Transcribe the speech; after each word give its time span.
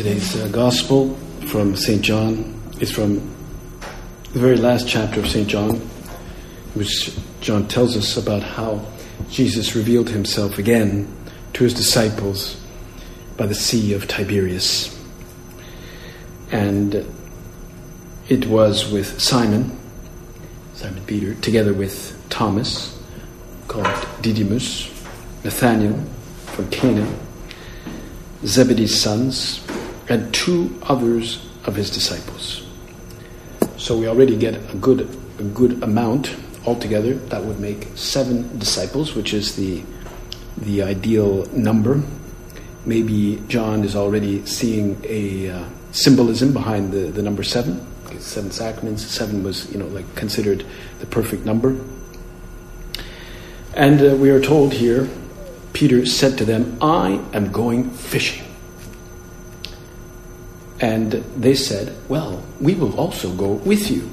Today's 0.00 0.34
uh, 0.34 0.48
Gospel 0.48 1.14
from 1.48 1.76
St. 1.76 2.00
John 2.00 2.58
is 2.80 2.90
from 2.90 3.16
the 4.32 4.38
very 4.38 4.56
last 4.56 4.88
chapter 4.88 5.20
of 5.20 5.28
St. 5.28 5.46
John, 5.46 5.76
which 6.72 7.14
John 7.42 7.68
tells 7.68 7.98
us 7.98 8.16
about 8.16 8.42
how 8.42 8.82
Jesus 9.28 9.76
revealed 9.76 10.08
himself 10.08 10.56
again 10.56 11.14
to 11.52 11.64
his 11.64 11.74
disciples 11.74 12.58
by 13.36 13.44
the 13.44 13.54
Sea 13.54 13.92
of 13.92 14.08
Tiberias. 14.08 14.98
And 16.50 17.06
it 18.30 18.46
was 18.46 18.90
with 18.90 19.20
Simon, 19.20 19.78
Simon 20.76 21.04
Peter, 21.04 21.34
together 21.42 21.74
with 21.74 22.18
Thomas, 22.30 22.98
called 23.68 24.08
Didymus, 24.22 24.88
Nathanael 25.44 26.02
from 26.46 26.70
Cana, 26.70 27.06
Zebedee's 28.46 28.98
sons, 28.98 29.60
and 30.10 30.34
two 30.34 30.76
others 30.82 31.46
of 31.64 31.76
his 31.76 31.88
disciples. 31.88 32.66
So 33.76 33.96
we 33.96 34.08
already 34.08 34.36
get 34.36 34.56
a 34.56 34.76
good, 34.76 35.08
a 35.38 35.44
good 35.44 35.82
amount 35.82 36.36
altogether. 36.66 37.14
That 37.14 37.44
would 37.44 37.60
make 37.60 37.88
seven 37.94 38.58
disciples, 38.58 39.14
which 39.14 39.32
is 39.32 39.56
the, 39.56 39.82
the 40.58 40.82
ideal 40.82 41.46
number. 41.52 42.02
Maybe 42.84 43.42
John 43.48 43.84
is 43.84 43.94
already 43.94 44.44
seeing 44.44 45.00
a 45.04 45.50
uh, 45.50 45.64
symbolism 45.92 46.52
behind 46.52 46.92
the, 46.92 47.10
the 47.10 47.22
number 47.22 47.42
seven. 47.42 47.86
Seven 48.18 48.50
sacraments. 48.50 49.06
Seven 49.06 49.44
was, 49.44 49.70
you 49.72 49.78
know, 49.78 49.86
like 49.86 50.14
considered 50.14 50.66
the 50.98 51.06
perfect 51.06 51.46
number. 51.46 51.80
And 53.74 54.02
uh, 54.02 54.16
we 54.16 54.30
are 54.30 54.40
told 54.40 54.74
here, 54.74 55.08
Peter 55.72 56.04
said 56.04 56.36
to 56.38 56.44
them, 56.44 56.76
I 56.82 57.24
am 57.32 57.52
going 57.52 57.90
fishing. 57.90 58.49
And 60.80 61.12
they 61.12 61.54
said, 61.54 61.96
Well, 62.08 62.42
we 62.60 62.74
will 62.74 62.98
also 62.98 63.32
go 63.34 63.52
with 63.52 63.90
you. 63.90 64.10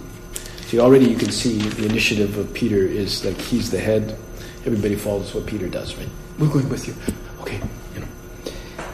See, 0.68 0.80
already 0.80 1.10
you 1.10 1.16
can 1.16 1.32
see 1.32 1.60
the 1.60 1.86
initiative 1.86 2.38
of 2.38 2.54
Peter 2.54 2.78
is 2.78 3.24
like 3.24 3.40
he's 3.40 3.72
the 3.72 3.80
head. 3.80 4.18
Everybody 4.66 4.96
follows 4.96 5.34
what 5.34 5.46
Peter 5.46 5.70
does, 5.70 5.96
right? 5.96 6.10
We're 6.38 6.50
going 6.50 6.68
with 6.68 6.88
you. 6.88 6.96
Okay, 7.42 7.62
you 7.94 8.02
know. 8.02 8.08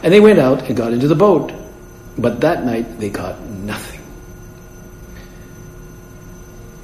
And 0.04 0.12
they 0.12 0.20
went 0.20 0.38
out 0.38 0.62
and 0.68 0.76
got 0.76 0.92
into 0.92 1.08
the 1.08 1.16
boat. 1.16 1.52
But 2.16 2.40
that 2.42 2.64
night 2.64 3.00
they 3.00 3.10
caught 3.10 3.40
nothing. 3.40 4.00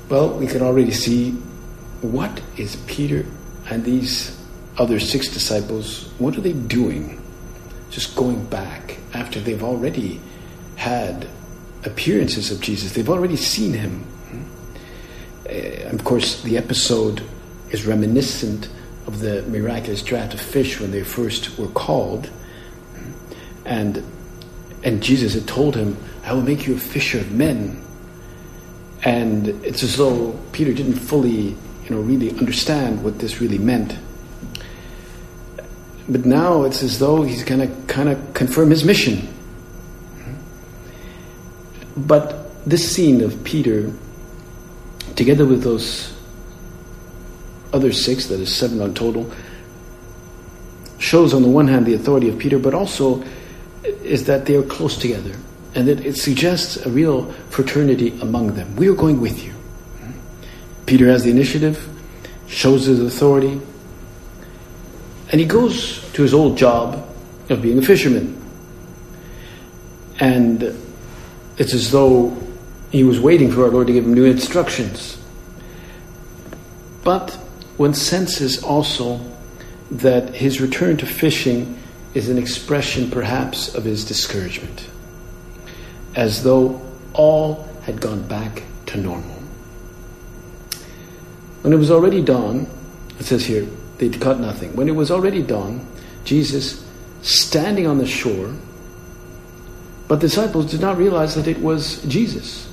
Well, 0.08 0.30
we 0.30 0.48
can 0.48 0.60
already 0.60 0.90
see 0.90 1.30
what 2.00 2.42
is 2.56 2.74
Peter 2.88 3.24
and 3.70 3.84
these 3.84 4.36
other 4.76 4.98
six 4.98 5.28
disciples, 5.28 6.10
what 6.18 6.36
are 6.36 6.40
they 6.40 6.52
doing? 6.54 7.20
Just 7.90 8.16
going 8.16 8.44
back 8.46 8.98
after 9.14 9.38
they've 9.38 9.62
already 9.62 10.20
had 10.80 11.28
appearances 11.84 12.50
of 12.50 12.58
Jesus. 12.62 12.94
They've 12.94 13.10
already 13.10 13.36
seen 13.36 13.74
him. 13.74 14.02
Uh, 15.46 15.90
of 15.90 16.02
course, 16.04 16.42
the 16.42 16.56
episode 16.56 17.22
is 17.68 17.84
reminiscent 17.84 18.70
of 19.06 19.18
the 19.18 19.42
miraculous 19.42 20.02
draught 20.02 20.32
of 20.32 20.40
fish 20.40 20.80
when 20.80 20.90
they 20.90 21.02
first 21.02 21.58
were 21.58 21.68
called. 21.68 22.30
And, 23.66 24.02
and 24.82 25.02
Jesus 25.02 25.34
had 25.34 25.46
told 25.46 25.76
him, 25.76 25.98
I 26.24 26.32
will 26.32 26.40
make 26.40 26.66
you 26.66 26.74
a 26.76 26.78
fisher 26.78 27.18
of 27.18 27.30
men. 27.30 27.84
And 29.04 29.48
it's 29.62 29.82
as 29.82 29.98
though 29.98 30.32
Peter 30.52 30.72
didn't 30.72 30.94
fully, 30.94 31.48
you 31.84 31.90
know, 31.90 32.00
really 32.00 32.30
understand 32.38 33.04
what 33.04 33.18
this 33.18 33.38
really 33.38 33.58
meant. 33.58 33.98
But 36.08 36.24
now 36.24 36.62
it's 36.62 36.82
as 36.82 36.98
though 36.98 37.20
he's 37.20 37.44
going 37.44 37.60
to 37.60 37.86
kind 37.86 38.08
of 38.08 38.32
confirm 38.32 38.70
his 38.70 38.82
mission. 38.82 39.28
But 42.06 42.68
this 42.68 42.94
scene 42.94 43.20
of 43.20 43.42
Peter, 43.44 43.92
together 45.16 45.46
with 45.46 45.62
those 45.62 46.14
other 47.72 47.92
six, 47.92 48.26
that 48.26 48.40
is 48.40 48.54
seven 48.54 48.80
on 48.80 48.94
total, 48.94 49.30
shows 50.98 51.32
on 51.34 51.42
the 51.42 51.48
one 51.48 51.68
hand 51.68 51.86
the 51.86 51.94
authority 51.94 52.28
of 52.28 52.38
Peter, 52.38 52.58
but 52.58 52.74
also 52.74 53.22
is 53.84 54.24
that 54.24 54.46
they 54.46 54.56
are 54.56 54.62
close 54.62 54.96
together 54.96 55.34
and 55.74 55.86
that 55.88 56.04
it 56.04 56.16
suggests 56.16 56.76
a 56.84 56.90
real 56.90 57.30
fraternity 57.48 58.18
among 58.20 58.54
them. 58.54 58.74
We 58.76 58.88
are 58.88 58.94
going 58.94 59.20
with 59.20 59.42
you. 59.44 59.54
Peter 60.86 61.08
has 61.08 61.22
the 61.22 61.30
initiative, 61.30 61.88
shows 62.48 62.86
his 62.86 63.00
authority, 63.00 63.60
and 65.30 65.40
he 65.40 65.46
goes 65.46 66.10
to 66.12 66.22
his 66.22 66.34
old 66.34 66.58
job 66.58 67.06
of 67.48 67.62
being 67.62 67.78
a 67.78 67.82
fisherman. 67.82 68.36
And 70.18 70.76
it's 71.60 71.74
as 71.74 71.90
though 71.90 72.34
he 72.90 73.04
was 73.04 73.20
waiting 73.20 73.52
for 73.52 73.64
our 73.64 73.70
Lord 73.70 73.88
to 73.88 73.92
give 73.92 74.06
him 74.06 74.14
new 74.14 74.24
instructions. 74.24 75.22
But 77.04 77.32
one 77.76 77.92
senses 77.92 78.64
also 78.64 79.20
that 79.90 80.34
his 80.34 80.62
return 80.62 80.96
to 80.96 81.06
fishing 81.06 81.78
is 82.14 82.30
an 82.30 82.38
expression 82.38 83.10
perhaps 83.10 83.74
of 83.74 83.84
his 83.84 84.06
discouragement, 84.06 84.88
as 86.14 86.42
though 86.42 86.80
all 87.12 87.68
had 87.82 88.00
gone 88.00 88.26
back 88.26 88.62
to 88.86 88.96
normal. 88.96 89.36
When 91.60 91.74
it 91.74 91.76
was 91.76 91.90
already 91.90 92.22
dawn, 92.22 92.68
it 93.18 93.26
says 93.26 93.44
here, 93.44 93.66
they'd 93.98 94.18
caught 94.18 94.40
nothing. 94.40 94.74
When 94.76 94.88
it 94.88 94.96
was 94.96 95.10
already 95.10 95.42
dawn, 95.42 95.86
Jesus, 96.24 96.82
standing 97.20 97.86
on 97.86 97.98
the 97.98 98.06
shore, 98.06 98.54
but 100.10 100.16
the 100.16 100.26
disciples 100.26 100.68
did 100.68 100.80
not 100.80 100.98
realize 100.98 101.36
that 101.36 101.46
it 101.46 101.60
was 101.60 102.02
Jesus. 102.02 102.68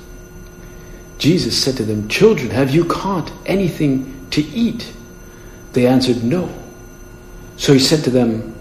Jesus 1.19 1.55
said 1.55 1.77
to 1.77 1.85
them, 1.85 2.07
Children, 2.07 2.49
have 2.49 2.71
you 2.73 2.83
caught 2.83 3.31
anything 3.45 4.25
to 4.31 4.41
eat? 4.41 4.91
They 5.73 5.85
answered, 5.85 6.23
No. 6.23 6.51
So 7.55 7.73
he 7.73 7.79
said 7.79 8.03
to 8.05 8.09
them, 8.09 8.55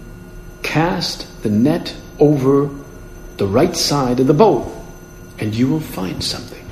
Cast 0.61 1.41
the 1.41 1.49
net 1.49 1.95
over 2.19 2.69
the 3.37 3.47
right 3.47 3.75
side 3.75 4.19
of 4.19 4.27
the 4.27 4.35
boat, 4.35 4.71
and 5.39 5.55
you 5.55 5.67
will 5.67 5.79
find 5.79 6.23
something. 6.23 6.63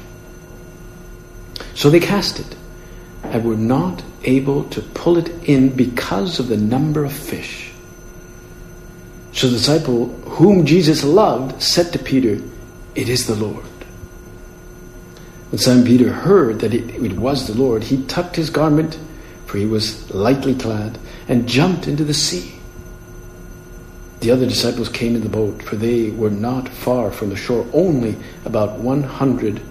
So 1.73 1.89
they 1.89 1.99
cast 1.99 2.39
it, 2.39 2.55
and 3.23 3.43
were 3.43 3.55
not 3.55 4.03
able 4.25 4.65
to 4.65 4.81
pull 4.83 5.17
it 5.17 5.29
in 5.49 5.75
because 5.75 6.37
of 6.37 6.49
the 6.49 6.57
number 6.57 7.03
of 7.03 7.11
fish. 7.11 7.71
So 9.35 9.47
the 9.47 9.57
disciple 9.57 10.07
whom 10.37 10.65
Jesus 10.65 11.03
loved 11.03 11.61
said 11.61 11.91
to 11.91 11.99
Peter, 11.99 12.41
It 12.95 13.09
is 13.09 13.27
the 13.27 13.35
Lord. 13.35 13.65
When 15.49 15.59
Simon 15.59 15.83
Peter 15.83 16.09
heard 16.09 16.61
that 16.61 16.73
it, 16.73 16.89
it, 16.95 17.17
was 17.17 17.45
the 17.45 17.53
Lord, 17.53 17.83
he 17.83 18.05
tucked 18.05 18.37
his 18.37 18.49
garment, 18.49 18.97
for 19.45 19.57
he 19.57 19.65
was 19.65 20.09
lightly 20.13 20.55
clad, 20.55 20.97
and 21.27 21.49
jumped 21.49 21.85
into 21.85 22.05
the 22.05 22.13
sea. 22.13 22.55
The 24.21 24.31
other 24.31 24.45
disciples 24.45 24.87
came 24.87 25.17
in 25.17 25.21
the 25.21 25.29
boat, 25.29 25.61
for 25.63 25.75
they 25.75 26.11
were 26.11 26.31
not 26.31 26.69
far 26.69 27.11
from 27.11 27.29
the 27.29 27.35
shore, 27.35 27.67
only 27.73 28.15
about 28.45 28.79
100 28.79 29.61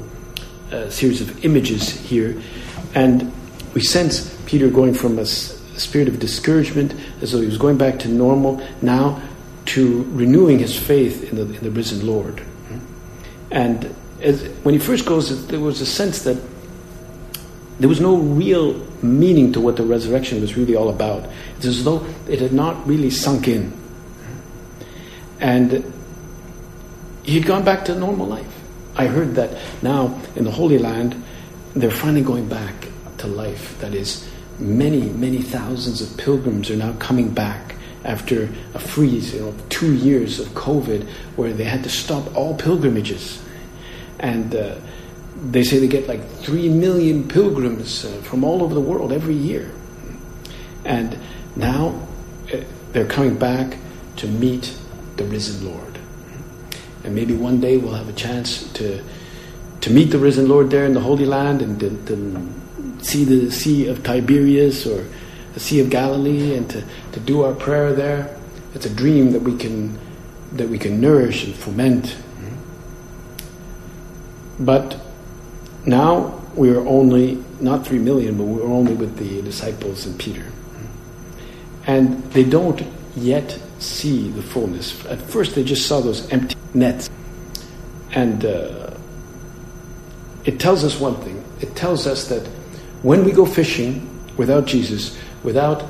uh, 0.71 0.89
series 0.89 1.19
of 1.19 1.43
images 1.43 1.89
here, 1.89 2.39
and 2.93 3.33
we 3.73 3.81
sense 3.81 4.39
Peter 4.45 4.69
going 4.69 4.93
from 4.93 5.17
a, 5.17 5.23
a 5.23 5.25
spirit 5.25 6.07
of 6.07 6.19
discouragement, 6.19 6.93
as 7.21 7.31
though 7.31 7.41
he 7.41 7.47
was 7.47 7.57
going 7.57 7.77
back 7.77 7.99
to 7.99 8.07
normal, 8.07 8.61
now 8.81 9.21
to 9.65 10.03
renewing 10.11 10.59
his 10.59 10.77
faith 10.77 11.29
in 11.29 11.35
the, 11.35 11.57
in 11.57 11.63
the 11.63 11.71
risen 11.71 12.05
Lord. 12.05 12.43
And 13.51 13.93
as, 14.21 14.43
when 14.63 14.73
he 14.73 14.79
first 14.79 15.05
goes, 15.05 15.47
there 15.47 15.59
was 15.59 15.81
a 15.81 15.85
sense 15.85 16.23
that 16.23 16.41
there 17.79 17.89
was 17.89 17.99
no 17.99 18.17
real 18.17 18.73
meaning 19.01 19.53
to 19.53 19.61
what 19.61 19.77
the 19.77 19.83
resurrection 19.83 20.41
was 20.41 20.57
really 20.57 20.75
all 20.75 20.89
about. 20.89 21.29
It's 21.57 21.65
as 21.65 21.83
though 21.83 22.05
it 22.27 22.41
had 22.41 22.51
not 22.53 22.85
really 22.85 23.09
sunk 23.09 23.47
in. 23.47 23.73
And 25.39 25.93
he'd 27.29 27.45
gone 27.45 27.63
back 27.63 27.85
to 27.85 27.95
normal 27.95 28.27
life. 28.27 28.59
I 28.95 29.07
heard 29.07 29.35
that 29.35 29.57
now 29.81 30.19
in 30.35 30.43
the 30.43 30.51
Holy 30.51 30.77
Land, 30.77 31.21
they're 31.75 31.91
finally 31.91 32.23
going 32.23 32.49
back 32.49 32.89
to 33.19 33.27
life. 33.27 33.79
That 33.79 33.93
is, 33.93 34.27
many, 34.59 35.01
many 35.01 35.41
thousands 35.41 36.01
of 36.01 36.17
pilgrims 36.17 36.69
are 36.69 36.75
now 36.75 36.93
coming 36.93 37.29
back 37.29 37.75
after 38.03 38.49
a 38.73 38.79
freeze, 38.79 39.33
you 39.33 39.41
know, 39.41 39.53
two 39.69 39.93
years 39.93 40.39
of 40.39 40.47
COVID, 40.49 41.07
where 41.35 41.53
they 41.53 41.65
had 41.65 41.83
to 41.83 41.89
stop 41.89 42.35
all 42.35 42.55
pilgrimages. 42.55 43.43
And 44.19 44.55
uh, 44.55 44.75
they 45.51 45.63
say 45.63 45.79
they 45.79 45.87
get 45.87 46.07
like 46.07 46.25
three 46.41 46.67
million 46.69 47.27
pilgrims 47.27 48.05
uh, 48.05 48.09
from 48.23 48.43
all 48.43 48.63
over 48.63 48.73
the 48.73 48.81
world 48.81 49.13
every 49.13 49.35
year. 49.35 49.71
And 50.83 51.17
now 51.55 52.07
uh, 52.51 52.57
they're 52.91 53.05
coming 53.05 53.37
back 53.37 53.77
to 54.17 54.27
meet 54.27 54.75
the 55.17 55.25
risen 55.25 55.65
Lord. 55.65 55.88
And 57.03 57.15
maybe 57.15 57.33
one 57.35 57.59
day 57.61 57.77
we'll 57.77 57.93
have 57.93 58.09
a 58.09 58.13
chance 58.13 58.71
to, 58.73 59.03
to 59.81 59.89
meet 59.89 60.05
the 60.11 60.19
risen 60.19 60.47
Lord 60.49 60.69
there 60.69 60.85
in 60.85 60.93
the 60.93 60.99
Holy 60.99 61.25
Land 61.25 61.61
and 61.61 61.79
to, 61.79 61.89
to 62.05 63.03
see 63.03 63.23
the 63.23 63.51
Sea 63.51 63.87
of 63.87 64.03
Tiberias 64.03 64.85
or 64.85 65.07
the 65.53 65.59
Sea 65.59 65.79
of 65.79 65.89
Galilee 65.89 66.55
and 66.55 66.69
to, 66.69 66.83
to 67.13 67.19
do 67.19 67.41
our 67.43 67.53
prayer 67.53 67.93
there. 67.93 68.35
It's 68.73 68.85
a 68.85 68.93
dream 68.93 69.31
that 69.31 69.41
we 69.41 69.57
can 69.57 69.97
that 70.53 70.67
we 70.67 70.79
can 70.79 70.99
nourish 70.99 71.45
and 71.45 71.53
foment. 71.53 72.17
But 74.59 74.99
now 75.85 76.41
we 76.55 76.69
are 76.71 76.85
only, 76.85 77.43
not 77.61 77.85
three 77.85 77.99
million, 77.99 78.37
but 78.37 78.43
we're 78.45 78.63
only 78.63 78.93
with 78.93 79.17
the 79.17 79.41
disciples 79.41 80.05
and 80.05 80.19
Peter. 80.19 80.45
And 81.87 82.23
they 82.31 82.43
don't 82.43 82.83
yet 83.15 83.59
see 83.79 84.29
the 84.29 84.41
fullness. 84.41 85.05
At 85.05 85.21
first, 85.21 85.55
they 85.55 85.63
just 85.63 85.87
saw 85.87 86.01
those 86.01 86.29
empty 86.31 86.55
nets. 86.73 87.09
And 88.11 88.45
uh, 88.45 88.91
it 90.45 90.59
tells 90.59 90.83
us 90.83 90.99
one 90.99 91.15
thing 91.17 91.43
it 91.61 91.75
tells 91.75 92.07
us 92.07 92.27
that 92.29 92.45
when 93.03 93.23
we 93.23 93.31
go 93.31 93.45
fishing 93.45 94.07
without 94.37 94.65
Jesus, 94.65 95.17
without 95.43 95.83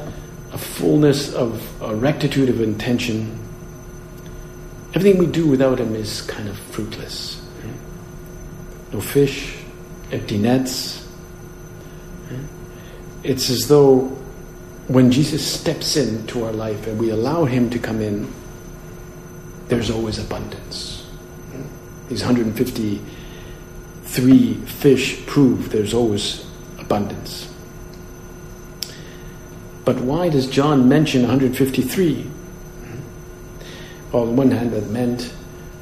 a 0.51 0.57
fullness 0.57 1.33
of 1.33 1.63
a 1.81 1.95
rectitude 1.95 2.49
of 2.49 2.61
intention, 2.61 3.37
everything 4.93 5.19
we 5.19 5.27
do 5.27 5.47
without 5.47 5.79
Him 5.79 5.95
is 5.95 6.21
kind 6.23 6.49
of 6.49 6.57
fruitless. 6.57 7.45
No 8.91 8.99
fish, 8.99 9.57
empty 10.11 10.39
nets. 10.39 11.07
It's 13.23 13.49
as 13.49 13.67
though 13.67 14.07
when 14.87 15.11
Jesus 15.11 15.45
steps 15.45 15.95
into 15.95 16.45
our 16.45 16.51
life 16.51 16.87
and 16.87 16.99
we 16.99 17.11
allow 17.11 17.45
Him 17.45 17.69
to 17.69 17.77
come 17.77 18.01
in, 18.01 18.31
there's 19.69 19.89
always 19.89 20.19
abundance. 20.19 21.07
These 22.09 22.21
153 22.21 24.53
fish 24.65 25.25
prove 25.25 25.69
there's 25.69 25.93
always 25.93 26.45
abundance. 26.79 27.53
But 29.85 30.01
why 30.01 30.29
does 30.29 30.47
John 30.47 30.89
mention 30.89 31.21
153? 31.21 32.29
Well, 34.11 34.23
on 34.23 34.35
one 34.35 34.51
hand, 34.51 34.71
that 34.71 34.89
meant 34.89 35.33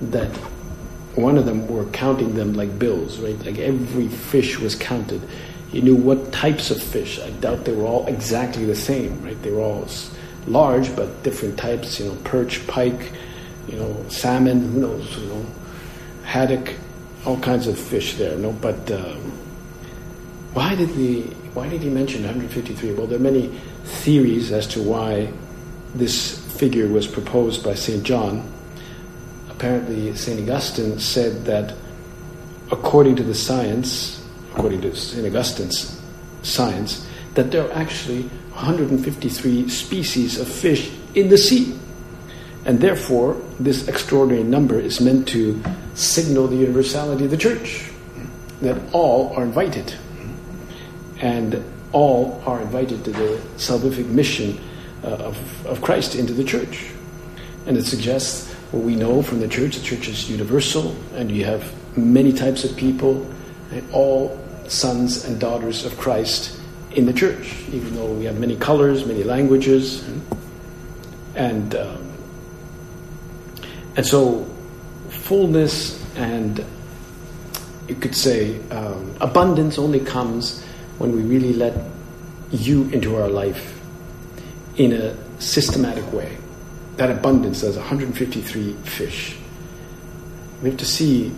that 0.01 0.29
one 1.15 1.37
of 1.37 1.45
them 1.45 1.67
were 1.67 1.85
counting 1.85 2.35
them 2.35 2.53
like 2.53 2.77
bills, 2.77 3.19
right? 3.19 3.37
Like 3.45 3.57
every 3.57 4.07
fish 4.07 4.59
was 4.59 4.75
counted. 4.75 5.21
He 5.71 5.81
knew 5.81 5.95
what 5.95 6.31
types 6.31 6.71
of 6.71 6.81
fish. 6.81 7.19
I 7.19 7.31
doubt 7.31 7.65
they 7.65 7.73
were 7.73 7.85
all 7.85 8.07
exactly 8.07 8.65
the 8.65 8.75
same, 8.75 9.21
right? 9.23 9.41
They 9.41 9.51
were 9.51 9.61
all 9.61 9.87
large, 10.45 10.95
but 10.95 11.23
different 11.23 11.57
types. 11.57 11.99
You 11.99 12.07
know, 12.07 12.15
perch, 12.23 12.65
pike, 12.67 13.11
you 13.67 13.77
know, 13.77 14.05
salmon. 14.09 14.71
Who 14.73 14.81
knows? 14.81 15.17
You 15.17 15.27
know, 15.27 15.45
haddock, 16.23 16.75
all 17.25 17.39
kinds 17.39 17.67
of 17.67 17.77
fish 17.77 18.15
there. 18.15 18.37
No, 18.37 18.51
but 18.53 18.89
um, 18.91 19.19
why 20.53 20.75
did 20.75 20.89
the 20.95 21.21
why 21.53 21.67
did 21.69 21.81
he 21.81 21.89
mention 21.89 22.21
153? 22.21 22.93
Well, 22.93 23.07
there 23.07 23.17
are 23.17 23.21
many 23.21 23.47
theories 23.83 24.51
as 24.51 24.67
to 24.67 24.81
why 24.81 25.31
this 25.95 26.39
figure 26.57 26.87
was 26.87 27.07
proposed 27.07 27.63
by 27.63 27.73
Saint 27.73 28.03
John 28.03 28.53
apparently 29.57 30.13
St. 30.13 30.39
Augustine 30.39 30.99
said 30.99 31.45
that 31.45 31.73
according 32.71 33.15
to 33.15 33.23
the 33.23 33.33
science, 33.33 34.23
according 34.53 34.81
to 34.81 34.95
St. 34.95 35.25
Augustine's 35.25 35.99
science, 36.43 37.07
that 37.33 37.49
there 37.49 37.65
are 37.67 37.73
actually 37.73 38.23
153 38.53 39.67
species 39.67 40.39
of 40.39 40.47
fish 40.47 40.91
in 41.15 41.29
the 41.29 41.37
sea. 41.39 41.73
And 42.67 42.81
therefore, 42.81 43.41
this 43.61 43.87
extraordinary 43.87 44.43
number 44.43 44.77
is 44.77 44.99
meant 44.99 45.25
to 45.29 45.63
signal 45.93 46.47
the 46.47 46.57
universality 46.57 47.23
of 47.23 47.31
the 47.31 47.37
church, 47.37 47.89
that 48.61 48.77
all 48.91 49.33
are 49.37 49.43
invited. 49.43 49.95
And 51.21 51.63
all 51.93 52.43
are 52.45 52.61
invited 52.61 53.05
to 53.05 53.11
the 53.11 53.41
salvific 53.55 54.07
mission 54.07 54.59
uh, 55.01 55.07
of, 55.07 55.65
of 55.65 55.81
Christ 55.81 56.15
into 56.15 56.33
the 56.33 56.43
church. 56.43 56.91
And 57.65 57.77
it 57.77 57.85
suggests 57.85 58.53
what 58.71 58.83
we 58.83 58.97
know 58.97 59.21
from 59.21 59.39
the 59.39 59.47
church, 59.47 59.77
the 59.77 59.83
church 59.83 60.09
is 60.09 60.29
universal, 60.29 60.93
and 61.15 61.31
you 61.31 61.45
have 61.45 61.73
many 61.97 62.33
types 62.33 62.65
of 62.65 62.75
people, 62.75 63.25
and 63.71 63.89
all 63.93 64.37
sons 64.67 65.23
and 65.23 65.39
daughters 65.39 65.85
of 65.85 65.97
Christ 65.97 66.59
in 66.91 67.05
the 67.05 67.13
church, 67.13 67.55
even 67.71 67.95
though 67.95 68.11
we 68.11 68.25
have 68.25 68.39
many 68.39 68.57
colors, 68.57 69.05
many 69.05 69.23
languages, 69.23 70.05
and 71.35 71.73
um, 71.75 72.06
and 73.97 74.05
so 74.05 74.45
fullness 75.09 76.01
and 76.15 76.63
you 77.87 77.95
could 77.95 78.15
say 78.15 78.61
um, 78.69 79.13
abundance 79.19 79.77
only 79.77 79.99
comes 79.99 80.63
when 80.97 81.11
we 81.13 81.21
really 81.21 81.53
let 81.53 81.73
you 82.51 82.83
into 82.89 83.15
our 83.17 83.27
life 83.27 83.81
in 84.77 84.93
a 84.93 85.15
systematic 85.41 86.11
way 86.13 86.37
that 86.97 87.11
abundance, 87.11 87.61
there's 87.61 87.77
153 87.77 88.73
fish. 88.83 89.37
We 90.61 90.69
have 90.69 90.79
to 90.79 90.85
see 90.85 91.31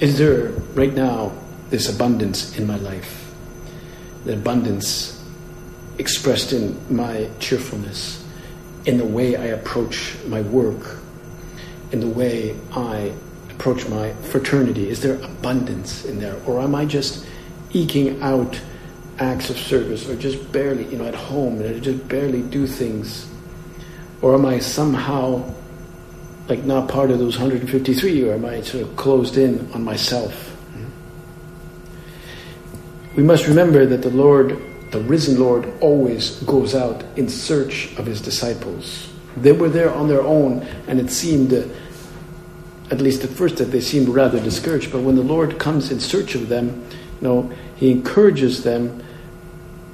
is 0.00 0.16
there 0.16 0.48
right 0.72 0.94
now 0.94 1.32
this 1.68 1.94
abundance 1.94 2.56
in 2.56 2.66
my 2.66 2.76
life? 2.76 3.30
The 4.24 4.32
abundance 4.32 5.22
expressed 5.98 6.54
in 6.54 6.80
my 6.88 7.28
cheerfulness, 7.38 8.24
in 8.86 8.96
the 8.96 9.04
way 9.04 9.36
I 9.36 9.46
approach 9.46 10.16
my 10.26 10.40
work, 10.40 10.99
in 11.92 12.00
the 12.00 12.08
way 12.08 12.56
I 12.72 13.12
approach 13.50 13.88
my 13.88 14.12
fraternity? 14.30 14.88
Is 14.88 15.00
there 15.00 15.16
abundance 15.16 16.04
in 16.04 16.18
there? 16.18 16.36
Or 16.46 16.60
am 16.60 16.74
I 16.74 16.84
just 16.84 17.26
eking 17.72 18.20
out 18.22 18.60
acts 19.18 19.50
of 19.50 19.58
service 19.58 20.08
or 20.08 20.16
just 20.16 20.50
barely, 20.50 20.86
you 20.86 20.98
know, 20.98 21.06
at 21.06 21.14
home 21.14 21.60
and 21.60 21.76
I 21.76 21.78
just 21.78 22.08
barely 22.08 22.42
do 22.42 22.66
things 22.66 23.28
or 24.22 24.34
am 24.34 24.46
I 24.46 24.58
somehow 24.58 25.44
like 26.48 26.64
not 26.64 26.88
part 26.88 27.10
of 27.12 27.18
those 27.20 27.38
153, 27.38 28.28
or 28.28 28.34
am 28.34 28.44
I 28.44 28.60
sort 28.60 28.82
of 28.82 28.96
closed 28.96 29.36
in 29.38 29.70
on 29.72 29.84
myself? 29.84 30.48
Hmm? 30.48 30.86
We 33.16 33.22
must 33.22 33.46
remember 33.46 33.86
that 33.86 34.02
the 34.02 34.10
Lord, 34.10 34.58
the 34.90 35.00
risen 35.00 35.38
Lord, 35.38 35.72
always 35.80 36.42
goes 36.42 36.74
out 36.74 37.04
in 37.16 37.28
search 37.28 37.96
of 37.96 38.04
his 38.04 38.20
disciples. 38.20 39.08
They 39.36 39.52
were 39.52 39.68
there 39.68 39.92
on 39.92 40.08
their 40.08 40.22
own, 40.22 40.66
and 40.88 40.98
it 40.98 41.10
seemed 41.10 41.52
at 42.90 43.00
least 43.00 43.22
at 43.22 43.30
first, 43.30 43.56
that 43.56 43.66
they 43.66 43.80
seemed 43.80 44.08
rather 44.08 44.40
discouraged. 44.40 44.90
But 44.90 45.02
when 45.02 45.14
the 45.14 45.22
Lord 45.22 45.58
comes 45.58 45.92
in 45.92 46.00
search 46.00 46.34
of 46.34 46.48
them, 46.48 46.84
you 47.20 47.28
know, 47.28 47.52
He 47.76 47.90
encourages 47.90 48.62
them, 48.62 49.02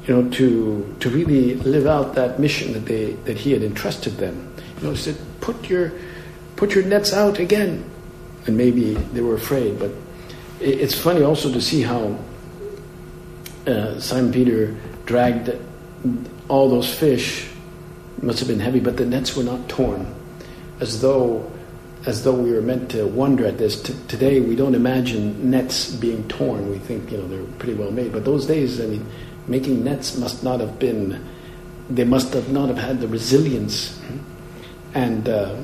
you 0.06 0.14
know, 0.14 0.30
to 0.30 0.96
to 1.00 1.10
really 1.10 1.54
live 1.56 1.86
out 1.86 2.14
that 2.14 2.40
mission 2.40 2.72
that 2.72 2.86
they 2.86 3.12
that 3.24 3.36
He 3.36 3.52
had 3.52 3.62
entrusted 3.62 4.16
them. 4.16 4.52
You 4.78 4.84
know, 4.84 4.90
He 4.92 4.96
said, 4.96 5.16
"Put 5.40 5.68
your 5.68 5.92
put 6.56 6.74
your 6.74 6.84
nets 6.84 7.12
out 7.12 7.38
again," 7.38 7.84
and 8.46 8.56
maybe 8.56 8.94
they 8.94 9.20
were 9.20 9.34
afraid. 9.34 9.78
But 9.78 9.90
it's 10.60 10.94
funny 10.94 11.22
also 11.22 11.52
to 11.52 11.60
see 11.60 11.82
how 11.82 12.18
uh, 13.66 14.00
Simon 14.00 14.32
Peter 14.32 14.74
dragged 15.04 15.50
all 16.48 16.70
those 16.70 16.92
fish. 16.92 17.50
Must 18.22 18.38
have 18.38 18.48
been 18.48 18.60
heavy, 18.60 18.80
but 18.80 18.96
the 18.96 19.04
nets 19.04 19.36
were 19.36 19.44
not 19.44 19.68
torn, 19.68 20.14
as 20.80 21.00
though 21.00 21.50
as 22.06 22.22
though 22.22 22.34
we 22.34 22.52
were 22.52 22.62
meant 22.62 22.90
to 22.92 23.04
wonder 23.06 23.46
at 23.46 23.58
this. 23.58 23.82
T- 23.82 23.94
today, 24.06 24.40
we 24.40 24.54
don't 24.54 24.76
imagine 24.76 25.50
nets 25.50 25.90
being 25.90 26.26
torn. 26.28 26.70
We 26.70 26.78
think, 26.78 27.10
you 27.10 27.18
know, 27.18 27.26
they're 27.26 27.42
pretty 27.58 27.74
well 27.74 27.90
made. 27.90 28.12
But 28.12 28.24
those 28.24 28.46
days, 28.46 28.80
I 28.80 28.86
mean, 28.86 29.04
making 29.48 29.82
nets 29.82 30.16
must 30.16 30.44
not 30.44 30.60
have 30.60 30.78
been, 30.78 31.24
they 31.90 32.04
must 32.04 32.32
have 32.32 32.48
not 32.50 32.68
have 32.68 32.78
had 32.78 33.00
the 33.00 33.08
resilience. 33.08 34.00
And, 34.94 35.28
uh, 35.28 35.56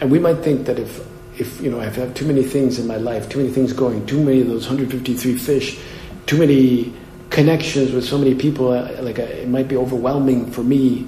and 0.00 0.10
we 0.10 0.18
might 0.18 0.38
think 0.38 0.66
that 0.66 0.78
if, 0.78 1.04
if, 1.38 1.60
you 1.62 1.70
know, 1.70 1.80
I've 1.80 1.96
had 1.96 2.14
too 2.14 2.26
many 2.26 2.42
things 2.42 2.78
in 2.78 2.86
my 2.86 2.98
life, 2.98 3.30
too 3.30 3.38
many 3.38 3.50
things 3.50 3.72
going, 3.72 4.04
too 4.04 4.22
many 4.22 4.42
of 4.42 4.48
those 4.48 4.66
153 4.66 5.38
fish, 5.38 5.80
too 6.26 6.36
many 6.38 6.92
connections 7.30 7.92
with 7.92 8.04
so 8.04 8.18
many 8.18 8.34
people, 8.34 8.72
uh, 8.72 9.00
like 9.00 9.18
uh, 9.18 9.22
it 9.22 9.48
might 9.48 9.68
be 9.68 9.76
overwhelming 9.76 10.50
for 10.50 10.62
me. 10.62 11.06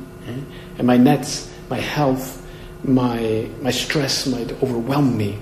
And 0.78 0.86
my 0.86 0.96
nets, 0.96 1.52
my 1.70 1.78
health, 1.78 2.40
my 2.82 3.48
my 3.62 3.70
stress 3.70 4.26
might 4.26 4.52
overwhelm 4.62 5.16
me. 5.16 5.38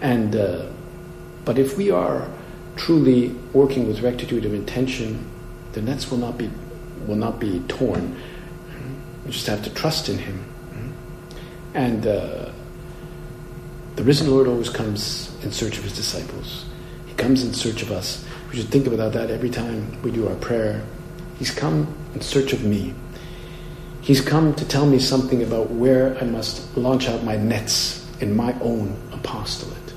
And 0.00 0.36
uh, 0.36 0.66
but 1.44 1.58
if 1.58 1.76
we 1.76 1.90
are 1.90 2.28
truly 2.76 3.28
working 3.52 3.86
with 3.86 4.02
rectitude 4.02 4.44
of 4.44 4.52
intention, 4.52 5.30
the 5.72 5.80
nets 5.80 6.10
will 6.10 6.18
not 6.18 6.36
be 6.36 6.50
will 7.06 7.16
not 7.16 7.38
be 7.38 7.60
torn. 7.68 8.16
We 9.24 9.30
just 9.30 9.46
have 9.46 9.62
to 9.64 9.70
trust 9.70 10.08
in 10.08 10.18
Him. 10.18 10.44
And 11.72 12.06
uh, 12.06 12.52
the 13.96 14.04
risen 14.04 14.30
Lord 14.30 14.46
always 14.46 14.68
comes 14.68 15.34
in 15.42 15.50
search 15.50 15.78
of 15.78 15.84
His 15.84 15.96
disciples. 15.96 16.66
He 17.06 17.14
comes 17.14 17.42
in 17.42 17.54
search 17.54 17.82
of 17.82 17.90
us. 17.90 18.24
We 18.50 18.58
should 18.58 18.68
think 18.68 18.86
about 18.86 19.12
that 19.14 19.30
every 19.30 19.50
time 19.50 20.00
we 20.02 20.10
do 20.10 20.28
our 20.28 20.36
prayer. 20.36 20.84
He's 21.38 21.50
come 21.50 21.92
in 22.14 22.20
search 22.20 22.52
of 22.52 22.64
me. 22.64 22.94
He's 24.04 24.20
come 24.20 24.54
to 24.56 24.68
tell 24.68 24.84
me 24.84 24.98
something 24.98 25.42
about 25.42 25.70
where 25.70 26.14
I 26.18 26.24
must 26.24 26.76
launch 26.76 27.08
out 27.08 27.24
my 27.24 27.36
nets 27.36 28.06
in 28.20 28.36
my 28.36 28.52
own 28.60 28.94
apostolate, 29.12 29.94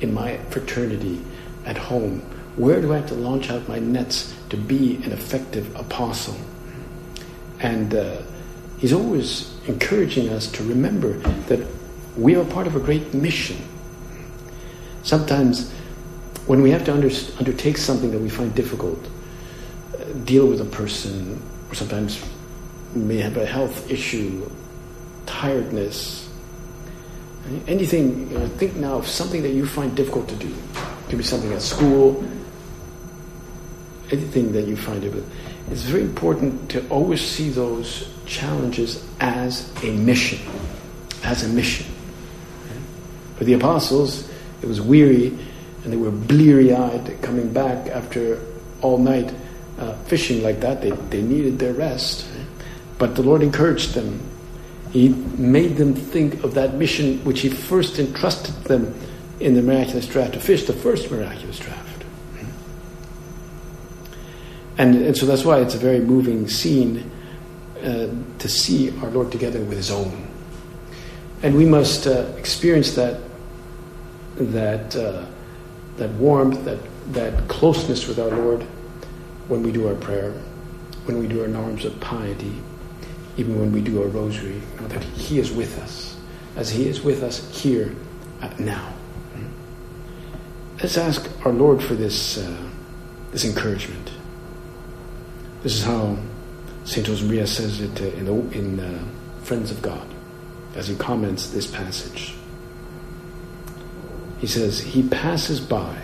in 0.00 0.12
my 0.12 0.38
fraternity, 0.50 1.22
at 1.64 1.78
home. 1.78 2.18
Where 2.56 2.80
do 2.80 2.92
I 2.92 2.96
have 2.96 3.06
to 3.10 3.14
launch 3.14 3.48
out 3.48 3.68
my 3.68 3.78
nets 3.78 4.34
to 4.48 4.56
be 4.56 4.96
an 5.04 5.12
effective 5.12 5.72
apostle? 5.76 6.36
And 7.60 7.94
uh, 7.94 8.22
he's 8.78 8.92
always 8.92 9.54
encouraging 9.68 10.30
us 10.30 10.48
to 10.50 10.64
remember 10.64 11.12
that 11.46 11.64
we 12.16 12.34
are 12.34 12.44
part 12.44 12.66
of 12.66 12.74
a 12.74 12.80
great 12.80 13.14
mission. 13.14 13.58
Sometimes, 15.04 15.70
when 16.48 16.60
we 16.60 16.72
have 16.72 16.84
to 16.86 16.92
under, 16.92 17.10
undertake 17.38 17.76
something 17.76 18.10
that 18.10 18.18
we 18.18 18.28
find 18.28 18.52
difficult, 18.52 18.98
uh, 19.94 20.06
deal 20.24 20.48
with 20.48 20.60
a 20.60 20.64
person, 20.64 21.40
or 21.70 21.76
sometimes 21.76 22.20
may 22.94 23.18
have 23.18 23.36
a 23.36 23.46
health 23.46 23.90
issue, 23.90 24.50
tiredness, 25.26 26.28
anything. 27.66 28.30
You 28.30 28.38
know, 28.38 28.48
think 28.48 28.76
now 28.76 28.94
of 28.98 29.06
something 29.06 29.42
that 29.42 29.52
you 29.52 29.66
find 29.66 29.94
difficult 29.96 30.28
to 30.28 30.36
do. 30.36 30.48
It 30.48 31.08
could 31.08 31.18
be 31.18 31.24
something 31.24 31.52
at 31.52 31.62
school, 31.62 32.24
anything 34.10 34.52
that 34.52 34.66
you 34.66 34.76
find 34.76 35.00
difficult. 35.00 35.26
It's 35.70 35.82
very 35.82 36.02
important 36.02 36.70
to 36.70 36.86
always 36.88 37.20
see 37.20 37.50
those 37.50 38.12
challenges 38.26 39.06
as 39.20 39.70
a 39.84 39.92
mission, 39.92 40.40
as 41.22 41.44
a 41.44 41.48
mission. 41.48 41.86
For 43.36 43.44
the 43.44 43.54
apostles, 43.54 44.28
it 44.62 44.66
was 44.66 44.80
weary 44.80 45.38
and 45.84 45.92
they 45.92 45.96
were 45.96 46.10
bleary 46.10 46.74
eyed 46.74 47.22
coming 47.22 47.52
back 47.52 47.88
after 47.88 48.40
all 48.82 48.98
night 48.98 49.32
uh, 49.78 49.94
fishing 50.04 50.42
like 50.42 50.60
that. 50.60 50.82
They, 50.82 50.90
they 50.90 51.22
needed 51.22 51.58
their 51.58 51.72
rest. 51.72 52.26
But 53.00 53.16
the 53.16 53.22
Lord 53.22 53.42
encouraged 53.42 53.94
them. 53.94 54.20
He 54.92 55.08
made 55.08 55.78
them 55.78 55.94
think 55.94 56.44
of 56.44 56.52
that 56.54 56.74
mission 56.74 57.24
which 57.24 57.40
He 57.40 57.48
first 57.48 57.98
entrusted 57.98 58.54
them 58.64 58.94
in 59.40 59.54
the 59.54 59.62
miraculous 59.62 60.06
draught 60.06 60.34
to 60.34 60.40
fish, 60.40 60.66
the 60.66 60.74
first 60.74 61.10
miraculous 61.10 61.58
draught. 61.58 61.78
And, 64.76 64.94
and 64.96 65.16
so 65.16 65.24
that's 65.24 65.44
why 65.44 65.60
it's 65.60 65.74
a 65.74 65.78
very 65.78 66.00
moving 66.00 66.46
scene 66.46 67.10
uh, 67.82 68.08
to 68.38 68.48
see 68.48 68.90
our 69.00 69.10
Lord 69.10 69.32
together 69.32 69.60
with 69.60 69.78
His 69.78 69.90
own. 69.90 70.28
And 71.42 71.56
we 71.56 71.64
must 71.64 72.06
uh, 72.06 72.32
experience 72.36 72.94
that, 72.96 73.18
that, 74.36 74.94
uh, 74.94 75.24
that 75.96 76.10
warmth, 76.12 76.64
that, 76.66 76.78
that 77.14 77.48
closeness 77.48 78.06
with 78.06 78.18
our 78.18 78.28
Lord 78.28 78.62
when 79.48 79.62
we 79.62 79.72
do 79.72 79.88
our 79.88 79.94
prayer, 79.94 80.32
when 81.06 81.18
we 81.18 81.26
do 81.26 81.40
our 81.40 81.48
norms 81.48 81.86
of 81.86 81.98
piety, 82.00 82.52
even 83.36 83.58
when 83.58 83.72
we 83.72 83.80
do 83.80 84.02
our 84.02 84.08
rosary, 84.08 84.60
know 84.80 84.88
that 84.88 85.02
He 85.02 85.38
is 85.38 85.50
with 85.50 85.78
us, 85.78 86.16
as 86.56 86.70
He 86.70 86.88
is 86.88 87.02
with 87.02 87.22
us 87.22 87.48
here 87.56 87.94
now. 88.58 88.92
Let's 90.82 90.96
ask 90.96 91.28
our 91.44 91.52
Lord 91.52 91.82
for 91.82 91.94
this, 91.94 92.38
uh, 92.38 92.68
this 93.32 93.44
encouragement. 93.44 94.10
This 95.62 95.74
is 95.74 95.84
how 95.84 96.16
St. 96.84 97.06
Josemaria 97.06 97.46
says 97.46 97.82
it 97.82 98.00
uh, 98.00 98.04
in, 98.16 98.24
the, 98.24 98.58
in 98.58 98.80
uh, 98.80 99.04
Friends 99.42 99.70
of 99.70 99.82
God, 99.82 100.06
as 100.74 100.88
he 100.88 100.96
comments 100.96 101.50
this 101.50 101.66
passage. 101.66 102.34
He 104.38 104.46
says, 104.46 104.80
He 104.80 105.06
passes 105.06 105.60
by 105.60 105.98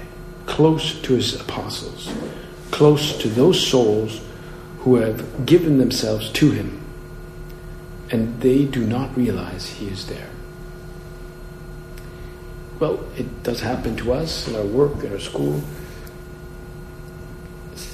close 0.44 1.00
to 1.02 1.14
His 1.14 1.40
apostles, 1.40 2.12
close 2.70 3.16
to 3.18 3.28
those 3.28 3.66
souls 3.66 4.20
who 4.80 4.96
have 4.96 5.46
given 5.46 5.78
themselves 5.78 6.30
to 6.32 6.50
Him 6.50 6.85
and 8.10 8.40
they 8.40 8.64
do 8.64 8.86
not 8.86 9.16
realize 9.16 9.68
He 9.68 9.88
is 9.88 10.06
there. 10.06 10.28
Well, 12.78 13.04
it 13.16 13.42
does 13.42 13.60
happen 13.60 13.96
to 13.96 14.12
us 14.12 14.46
in 14.48 14.54
our 14.54 14.64
work, 14.64 15.02
in 15.02 15.12
our 15.12 15.18
school, 15.18 15.62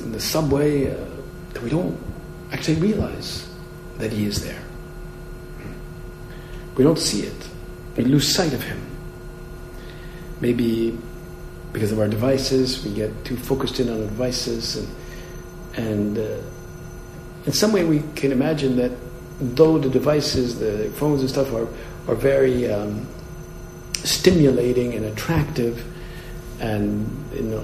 in 0.00 0.12
the 0.12 0.20
subway, 0.20 0.90
uh, 0.90 0.96
that 1.52 1.62
we 1.62 1.70
don't 1.70 1.96
actually 2.50 2.80
realize 2.80 3.48
that 3.98 4.12
He 4.12 4.26
is 4.26 4.44
there. 4.44 4.62
We 6.76 6.84
don't 6.84 6.98
see 6.98 7.22
it. 7.22 7.48
We 7.96 8.04
lose 8.04 8.34
sight 8.34 8.52
of 8.52 8.62
Him. 8.62 8.80
Maybe 10.40 10.98
because 11.72 11.92
of 11.92 12.00
our 12.00 12.08
devices, 12.08 12.84
we 12.84 12.92
get 12.92 13.24
too 13.24 13.36
focused 13.36 13.80
in 13.80 13.88
on 13.88 14.00
our 14.00 14.06
devices, 14.08 14.76
and, 14.76 14.88
and 15.76 16.18
uh, 16.18 16.36
in 17.46 17.52
some 17.52 17.72
way 17.72 17.84
we 17.84 18.02
can 18.14 18.32
imagine 18.32 18.76
that 18.76 18.90
though 19.40 19.78
the 19.78 19.88
devices, 19.88 20.58
the 20.58 20.90
phones 20.96 21.20
and 21.20 21.30
stuff 21.30 21.52
are, 21.52 21.68
are 22.08 22.14
very 22.14 22.70
um, 22.70 23.06
stimulating 24.04 24.94
and 24.94 25.06
attractive, 25.06 25.84
and 26.60 27.06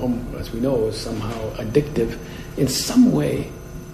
um, 0.03 0.35
as 0.39 0.53
we 0.53 0.61
know, 0.61 0.91
somehow 0.91 1.51
addictive, 1.55 2.19
in 2.57 2.69
some 2.69 3.13
way, 3.13 3.51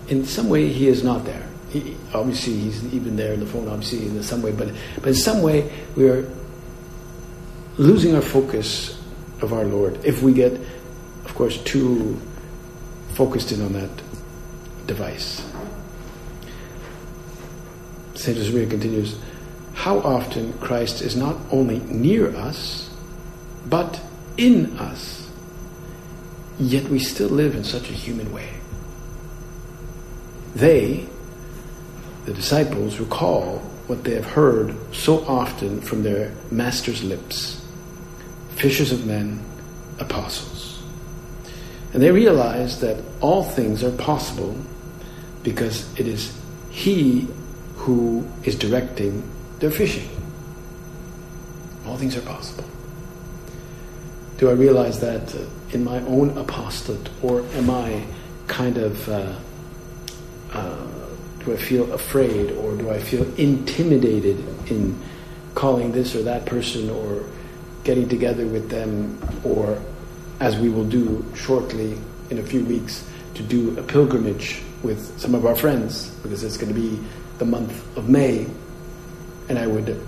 in 0.08 0.24
some 0.24 0.48
way, 0.48 0.68
he 0.68 0.88
is 0.88 1.02
not 1.02 1.24
there. 1.24 1.46
He, 1.70 1.96
obviously, 2.12 2.54
he's 2.54 2.94
even 2.94 3.16
there 3.16 3.32
in 3.32 3.40
the 3.40 3.46
phone. 3.46 3.68
Obviously, 3.68 4.06
in 4.06 4.22
some 4.22 4.42
way, 4.42 4.52
but 4.52 4.68
but 4.96 5.08
in 5.08 5.14
some 5.14 5.42
way, 5.42 5.70
we 5.96 6.08
are 6.08 6.30
losing 7.76 8.14
our 8.14 8.22
focus 8.22 9.00
of 9.42 9.52
our 9.52 9.64
Lord 9.64 10.02
if 10.04 10.22
we 10.22 10.32
get, 10.32 10.52
of 11.24 11.34
course, 11.34 11.58
too 11.64 12.20
focused 13.14 13.52
in 13.52 13.62
on 13.62 13.72
that 13.72 13.90
device. 14.86 15.42
St. 18.24 18.38
Josemaria 18.38 18.70
continues, 18.70 19.18
how 19.74 19.98
often 19.98 20.54
Christ 20.54 21.02
is 21.02 21.14
not 21.14 21.36
only 21.50 21.80
near 21.80 22.34
us, 22.34 22.88
but 23.66 24.00
in 24.38 24.78
us, 24.78 25.28
yet 26.58 26.84
we 26.84 26.98
still 26.98 27.28
live 27.28 27.54
in 27.54 27.64
such 27.64 27.90
a 27.90 27.92
human 27.92 28.32
way. 28.32 28.48
They, 30.54 31.06
the 32.24 32.32
disciples, 32.32 32.98
recall 32.98 33.58
what 33.88 34.04
they 34.04 34.14
have 34.14 34.24
heard 34.24 34.74
so 34.94 35.22
often 35.26 35.82
from 35.82 36.02
their 36.02 36.32
master's 36.50 37.04
lips 37.04 37.60
fishers 38.56 38.92
of 38.92 39.04
men, 39.04 39.44
apostles. 39.98 40.80
And 41.92 42.02
they 42.02 42.12
realize 42.12 42.80
that 42.80 43.02
all 43.20 43.42
things 43.42 43.82
are 43.82 43.90
possible 43.90 44.56
because 45.42 45.92
it 45.98 46.06
is 46.06 46.32
He 46.70 47.28
who 47.84 48.26
is 48.44 48.56
directing 48.56 49.22
their 49.58 49.70
fishing. 49.70 50.08
All 51.84 51.98
things 51.98 52.16
are 52.16 52.22
possible? 52.22 52.64
Do 54.38 54.48
I 54.48 54.52
realize 54.52 55.00
that 55.00 55.34
uh, 55.34 55.44
in 55.70 55.84
my 55.84 56.00
own 56.00 56.36
apostolate, 56.38 57.10
or 57.22 57.42
am 57.52 57.68
I 57.68 58.02
kind 58.46 58.78
of, 58.78 59.06
uh, 59.08 59.34
uh, 60.52 60.86
do 61.40 61.52
I 61.52 61.56
feel 61.56 61.92
afraid, 61.92 62.52
or 62.52 62.74
do 62.74 62.90
I 62.90 62.98
feel 62.98 63.24
intimidated 63.38 64.38
in 64.70 64.98
calling 65.54 65.92
this 65.92 66.14
or 66.14 66.22
that 66.22 66.46
person, 66.46 66.88
or 66.88 67.22
getting 67.84 68.08
together 68.08 68.46
with 68.46 68.70
them, 68.70 69.18
or 69.44 69.78
as 70.40 70.56
we 70.56 70.70
will 70.70 70.88
do 70.88 71.22
shortly 71.34 71.98
in 72.30 72.38
a 72.38 72.42
few 72.42 72.64
weeks, 72.64 73.06
to 73.34 73.42
do 73.42 73.78
a 73.78 73.82
pilgrimage 73.82 74.62
with 74.82 75.20
some 75.20 75.34
of 75.34 75.44
our 75.44 75.54
friends, 75.54 76.08
because 76.22 76.42
it's 76.44 76.56
going 76.56 76.72
to 76.72 76.80
be 76.80 76.98
the 77.38 77.44
month 77.44 77.96
of 77.96 78.08
May, 78.08 78.46
and 79.48 79.58
I 79.58 79.66
would, 79.66 80.00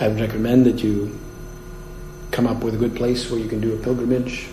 I 0.00 0.08
would 0.08 0.20
recommend 0.20 0.66
that 0.66 0.82
you 0.82 1.18
come 2.30 2.46
up 2.46 2.62
with 2.62 2.74
a 2.74 2.76
good 2.76 2.94
place 2.94 3.30
where 3.30 3.40
you 3.40 3.48
can 3.48 3.60
do 3.60 3.74
a 3.74 3.78
pilgrimage, 3.78 4.48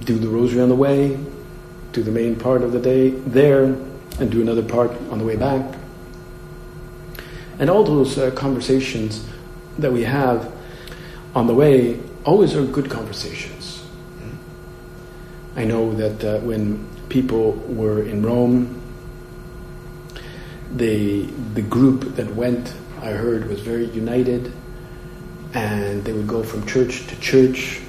do 0.00 0.18
the 0.18 0.28
rosary 0.28 0.60
on 0.60 0.68
the 0.68 0.74
way, 0.74 1.18
do 1.92 2.02
the 2.02 2.10
main 2.10 2.36
part 2.36 2.62
of 2.62 2.72
the 2.72 2.80
day 2.80 3.10
there, 3.10 3.64
and 4.18 4.30
do 4.30 4.40
another 4.42 4.62
part 4.62 4.90
on 5.10 5.18
the 5.18 5.24
way 5.24 5.36
back. 5.36 5.78
And 7.58 7.70
all 7.70 7.84
those 7.84 8.18
uh, 8.18 8.30
conversations 8.32 9.26
that 9.78 9.92
we 9.92 10.04
have 10.04 10.52
on 11.34 11.46
the 11.46 11.54
way 11.54 12.00
always 12.24 12.54
are 12.54 12.64
good 12.64 12.90
conversations. 12.90 13.84
I 15.54 15.64
know 15.64 15.94
that 15.94 16.24
uh, 16.24 16.40
when 16.40 16.86
people 17.08 17.52
were 17.52 18.02
in 18.02 18.22
Rome, 18.22 18.82
the 20.74 21.26
the 21.54 21.62
group 21.62 22.16
that 22.16 22.34
went, 22.34 22.74
I 23.00 23.10
heard, 23.10 23.48
was 23.48 23.60
very 23.60 23.86
united, 23.86 24.52
and 25.54 26.04
they 26.04 26.12
would 26.12 26.26
go 26.26 26.42
from 26.42 26.66
church 26.66 27.06
to 27.06 27.20
church, 27.20 27.80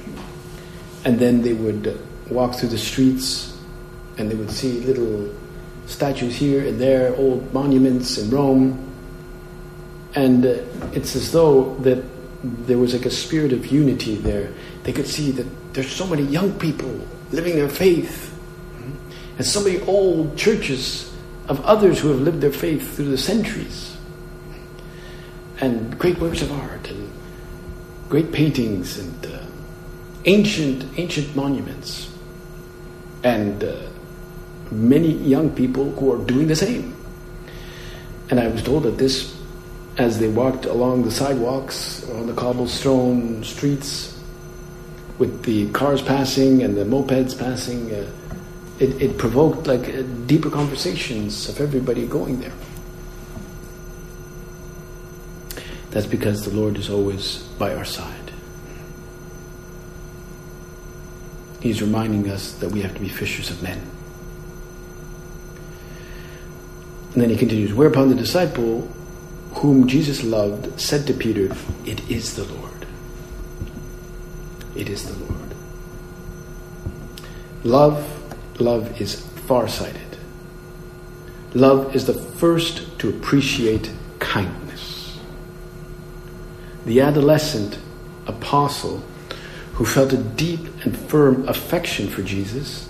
and 1.05 1.19
then 1.19 1.41
they 1.41 1.53
would 1.53 1.99
walk 2.29 2.55
through 2.55 2.69
the 2.69 2.77
streets, 2.77 3.57
and 4.17 4.29
they 4.29 4.35
would 4.35 4.51
see 4.51 4.81
little 4.81 5.33
statues 5.85 6.35
here 6.35 6.67
and 6.67 6.79
there, 6.79 7.15
old 7.15 7.53
monuments 7.53 8.17
in 8.17 8.29
Rome, 8.29 8.77
and 10.15 10.45
uh, 10.45 10.59
it's 10.93 11.15
as 11.15 11.31
though 11.31 11.75
that 11.75 12.03
there 12.43 12.77
was 12.77 12.93
like 12.93 13.05
a 13.05 13.11
spirit 13.11 13.53
of 13.53 13.65
unity 13.67 14.15
there. 14.15 14.53
They 14.83 14.93
could 14.93 15.07
see 15.07 15.31
that 15.31 15.73
there's 15.73 15.91
so 15.91 16.05
many 16.05 16.23
young 16.23 16.57
people 16.59 17.07
living 17.31 17.55
their 17.55 17.69
faith, 17.69 18.33
and 19.37 19.45
so 19.45 19.63
many 19.63 19.79
old 19.81 20.37
churches 20.37 21.06
of 21.47 21.63
others 21.65 21.99
who 21.99 22.09
have 22.09 22.19
lived 22.19 22.41
their 22.41 22.51
faith 22.51 22.95
through 22.95 23.09
the 23.09 23.17
centuries, 23.17 23.97
and 25.59 25.97
great 25.97 26.19
works 26.19 26.41
of 26.41 26.51
art, 26.51 26.89
and 26.89 27.11
great 28.09 28.31
paintings, 28.31 28.97
and 28.97 29.25
uh, 29.25 29.39
ancient 30.25 30.85
ancient 30.97 31.35
monuments, 31.35 32.13
and 33.23 33.63
uh, 33.63 33.89
many 34.71 35.11
young 35.11 35.49
people 35.49 35.91
who 35.91 36.11
are 36.13 36.25
doing 36.25 36.47
the 36.47 36.55
same. 36.55 36.95
And 38.29 38.39
I 38.39 38.47
was 38.47 38.61
told 38.61 38.83
that 38.83 38.97
this 38.97 39.37
as 39.97 40.19
they 40.19 40.27
walked 40.27 40.65
along 40.65 41.03
the 41.03 41.11
sidewalks 41.11 42.07
on 42.09 42.27
the 42.27 42.33
cobblestone 42.33 43.43
streets 43.43 44.19
with 45.17 45.43
the 45.43 45.69
cars 45.71 46.01
passing 46.01 46.61
and 46.61 46.77
the 46.77 46.83
mopeds 46.83 47.37
passing, 47.37 47.91
uh, 47.93 48.05
it, 48.79 49.01
it, 49.01 49.17
provoked 49.17 49.67
like 49.67 49.89
uh, 49.89 50.03
deeper 50.25 50.49
conversations 50.49 51.49
of 51.49 51.59
everybody 51.59 52.05
going 52.05 52.39
there. 52.39 52.53
That's 55.91 56.05
because 56.05 56.45
the 56.45 56.55
Lord 56.55 56.77
is 56.77 56.89
always 56.89 57.37
by 57.57 57.73
our 57.73 57.85
side. 57.85 58.31
He's 61.59 61.81
reminding 61.81 62.29
us 62.29 62.53
that 62.53 62.71
we 62.71 62.81
have 62.81 62.93
to 62.93 62.99
be 62.99 63.09
fishers 63.09 63.49
of 63.49 63.63
men. 63.63 63.81
And 67.13 67.23
then 67.23 67.29
he 67.29 67.35
continues, 67.35 67.73
whereupon 67.73 68.09
the 68.09 68.15
disciple 68.15 68.87
whom 69.55 69.87
Jesus 69.87 70.23
loved, 70.23 70.79
said 70.79 71.07
to 71.07 71.13
Peter, 71.13 71.55
It 71.83 72.07
is 72.11 72.35
the 72.35 72.43
Lord. 72.43 72.85
It 74.75 74.87
is 74.87 75.07
the 75.07 75.25
Lord. 75.25 75.55
Love, 77.63 78.16
love 78.59 78.99
is 79.01 79.21
farsighted. 79.47 80.01
Love 81.53 81.95
is 81.95 82.05
the 82.05 82.13
first 82.13 82.99
to 82.99 83.09
appreciate 83.09 83.91
kindness. 84.19 85.19
The 86.85 87.01
adolescent 87.01 87.79
apostle 88.27 89.03
who 89.73 89.85
felt 89.85 90.13
a 90.13 90.17
deep 90.17 90.59
and 90.83 90.97
firm 90.97 91.47
affection 91.47 92.07
for 92.07 92.21
Jesus 92.23 92.89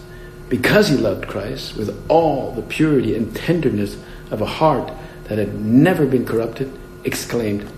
because 0.50 0.88
he 0.88 0.96
loved 0.96 1.28
Christ 1.28 1.76
with 1.76 2.06
all 2.10 2.52
the 2.54 2.62
purity 2.62 3.16
and 3.16 3.36
tenderness 3.36 3.98
of 4.32 4.42
a 4.42 4.46
heart 4.46 4.92
that 5.26 5.38
had 5.38 5.60
never 5.60 6.06
been 6.06 6.26
corrupted, 6.26 6.72
exclaimed, 7.04 7.70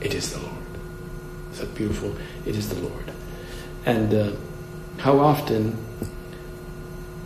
It 0.00 0.14
is 0.14 0.32
the 0.32 0.38
Lord. 0.38 0.52
Is 1.52 1.58
that 1.58 1.74
beautiful? 1.74 2.14
It 2.46 2.56
is 2.56 2.68
the 2.68 2.80
Lord. 2.80 3.12
And 3.84 4.14
uh, 4.14 4.32
how 4.98 5.18
often 5.18 5.76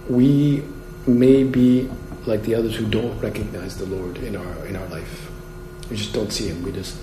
we 0.09 0.65
may 1.07 1.45
be 1.45 1.91
like 2.27 2.43
the 2.43 2.55
others 2.55 2.75
who 2.75 2.87
don't 2.87 3.19
recognize 3.21 3.77
the 3.77 3.87
Lord 3.87 4.19
in 4.19 4.37
our 4.37 4.67
in 4.67 4.77
our 4.77 4.87
life. 4.89 5.31
We 5.91 5.97
just 5.97 6.13
don't 6.13 6.33
see 6.33 6.49
Him. 6.49 6.63
We 6.63 6.73
just, 6.73 6.97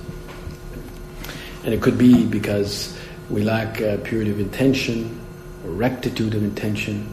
and 1.64 1.74
it 1.74 1.82
could 1.82 1.98
be 1.98 2.26
because 2.26 2.98
we 3.30 3.44
lack 3.44 3.82
uh, 3.82 3.98
purity 4.04 4.32
of 4.32 4.40
intention 4.40 5.20
or 5.64 5.72
rectitude 5.72 6.36
of 6.36 6.44
intention, 6.44 7.08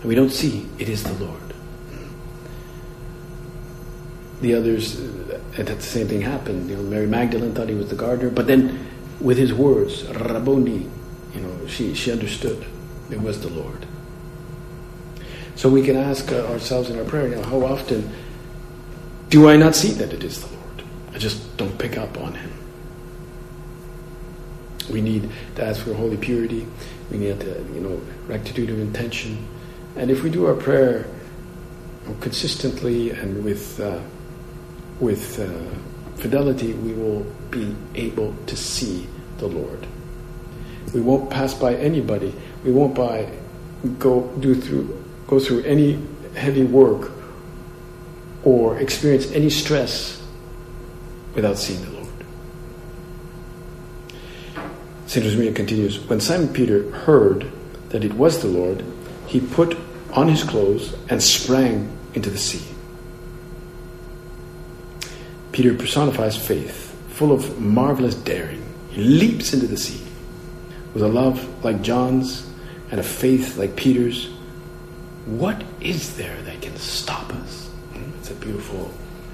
and 0.00 0.04
we 0.04 0.14
don't 0.14 0.30
see 0.30 0.66
it 0.78 0.88
is 0.88 1.02
the 1.02 1.24
Lord 1.24 1.46
the 4.40 4.54
others, 4.54 5.00
uh, 5.00 5.40
the 5.56 5.80
same 5.80 6.08
thing 6.08 6.20
happened. 6.20 6.68
You 6.68 6.76
know, 6.76 6.82
Mary 6.82 7.06
Magdalene 7.06 7.54
thought 7.54 7.68
he 7.68 7.74
was 7.74 7.88
the 7.88 7.96
gardener, 7.96 8.30
but 8.30 8.46
then 8.46 8.86
with 9.20 9.38
his 9.38 9.52
words, 9.52 10.04
Rabboni, 10.04 10.88
you 11.34 11.40
know, 11.40 11.66
she, 11.66 11.94
she 11.94 12.12
understood 12.12 12.66
it 13.10 13.20
was 13.20 13.40
the 13.40 13.48
Lord. 13.48 13.86
So 15.56 15.70
we 15.70 15.82
can 15.82 15.96
ask 15.96 16.30
uh, 16.30 16.46
ourselves 16.46 16.90
in 16.90 16.98
our 16.98 17.04
prayer, 17.04 17.28
you 17.28 17.36
know, 17.36 17.42
how 17.42 17.64
often 17.64 18.12
do 19.30 19.48
I 19.48 19.56
not 19.56 19.74
see 19.74 19.90
that 19.92 20.12
it 20.12 20.22
is 20.22 20.42
the 20.42 20.54
Lord? 20.54 20.84
I 21.14 21.18
just 21.18 21.56
don't 21.56 21.76
pick 21.78 21.96
up 21.96 22.18
on 22.18 22.34
Him. 22.34 22.52
We 24.90 25.00
need 25.00 25.30
to 25.56 25.64
ask 25.64 25.82
for 25.82 25.94
holy 25.94 26.18
purity. 26.18 26.66
We 27.10 27.16
need 27.16 27.40
to, 27.40 27.66
you 27.74 27.80
know, 27.80 28.00
rectitude 28.26 28.68
of 28.68 28.78
intention. 28.78 29.48
And 29.96 30.10
if 30.10 30.22
we 30.22 30.30
do 30.30 30.46
our 30.46 30.54
prayer 30.54 31.06
consistently 32.20 33.10
and 33.10 33.42
with 33.42 33.80
uh, 33.80 34.00
with 35.00 35.40
uh, 35.40 36.20
fidelity, 36.20 36.74
we 36.74 36.92
will 36.92 37.24
be 37.50 37.74
able 37.94 38.34
to 38.46 38.56
see 38.56 39.08
the 39.38 39.46
Lord. 39.46 39.86
We 40.94 41.00
won't 41.00 41.30
pass 41.30 41.54
by 41.54 41.74
anybody. 41.74 42.34
We 42.62 42.72
won't 42.72 42.94
by 42.94 43.30
go 43.98 44.28
do 44.38 44.54
through 44.54 45.05
go 45.26 45.40
through 45.40 45.62
any 45.62 46.00
heavy 46.34 46.64
work 46.64 47.10
or 48.44 48.78
experience 48.78 49.30
any 49.32 49.50
stress 49.50 50.22
without 51.34 51.58
seeing 51.58 51.82
the 51.84 51.90
Lord. 51.90 52.06
St. 55.06 55.24
Josemaria 55.24 55.54
continues, 55.54 55.98
when 56.08 56.20
Simon 56.20 56.52
Peter 56.52 56.90
heard 56.90 57.50
that 57.90 58.04
it 58.04 58.14
was 58.14 58.42
the 58.42 58.48
Lord, 58.48 58.84
he 59.26 59.40
put 59.40 59.76
on 60.12 60.28
his 60.28 60.42
clothes 60.42 60.94
and 61.08 61.22
sprang 61.22 61.96
into 62.14 62.30
the 62.30 62.38
sea. 62.38 62.64
Peter 65.52 65.74
personifies 65.74 66.36
faith, 66.36 66.94
full 67.08 67.32
of 67.32 67.60
marvelous 67.60 68.14
daring. 68.14 68.62
He 68.90 69.02
leaps 69.02 69.54
into 69.54 69.66
the 69.66 69.76
sea. 69.76 70.04
With 70.92 71.02
a 71.02 71.08
love 71.08 71.64
like 71.64 71.82
John's 71.82 72.50
and 72.90 73.00
a 73.00 73.02
faith 73.02 73.56
like 73.56 73.76
Peter's, 73.76 74.30
what 75.26 75.62
is 75.80 76.16
there 76.16 76.40
that 76.42 76.62
can 76.62 76.76
stop 76.76 77.32
us? 77.34 77.68
It's 78.18 78.30
a 78.30 78.34
beautiful 78.34 78.90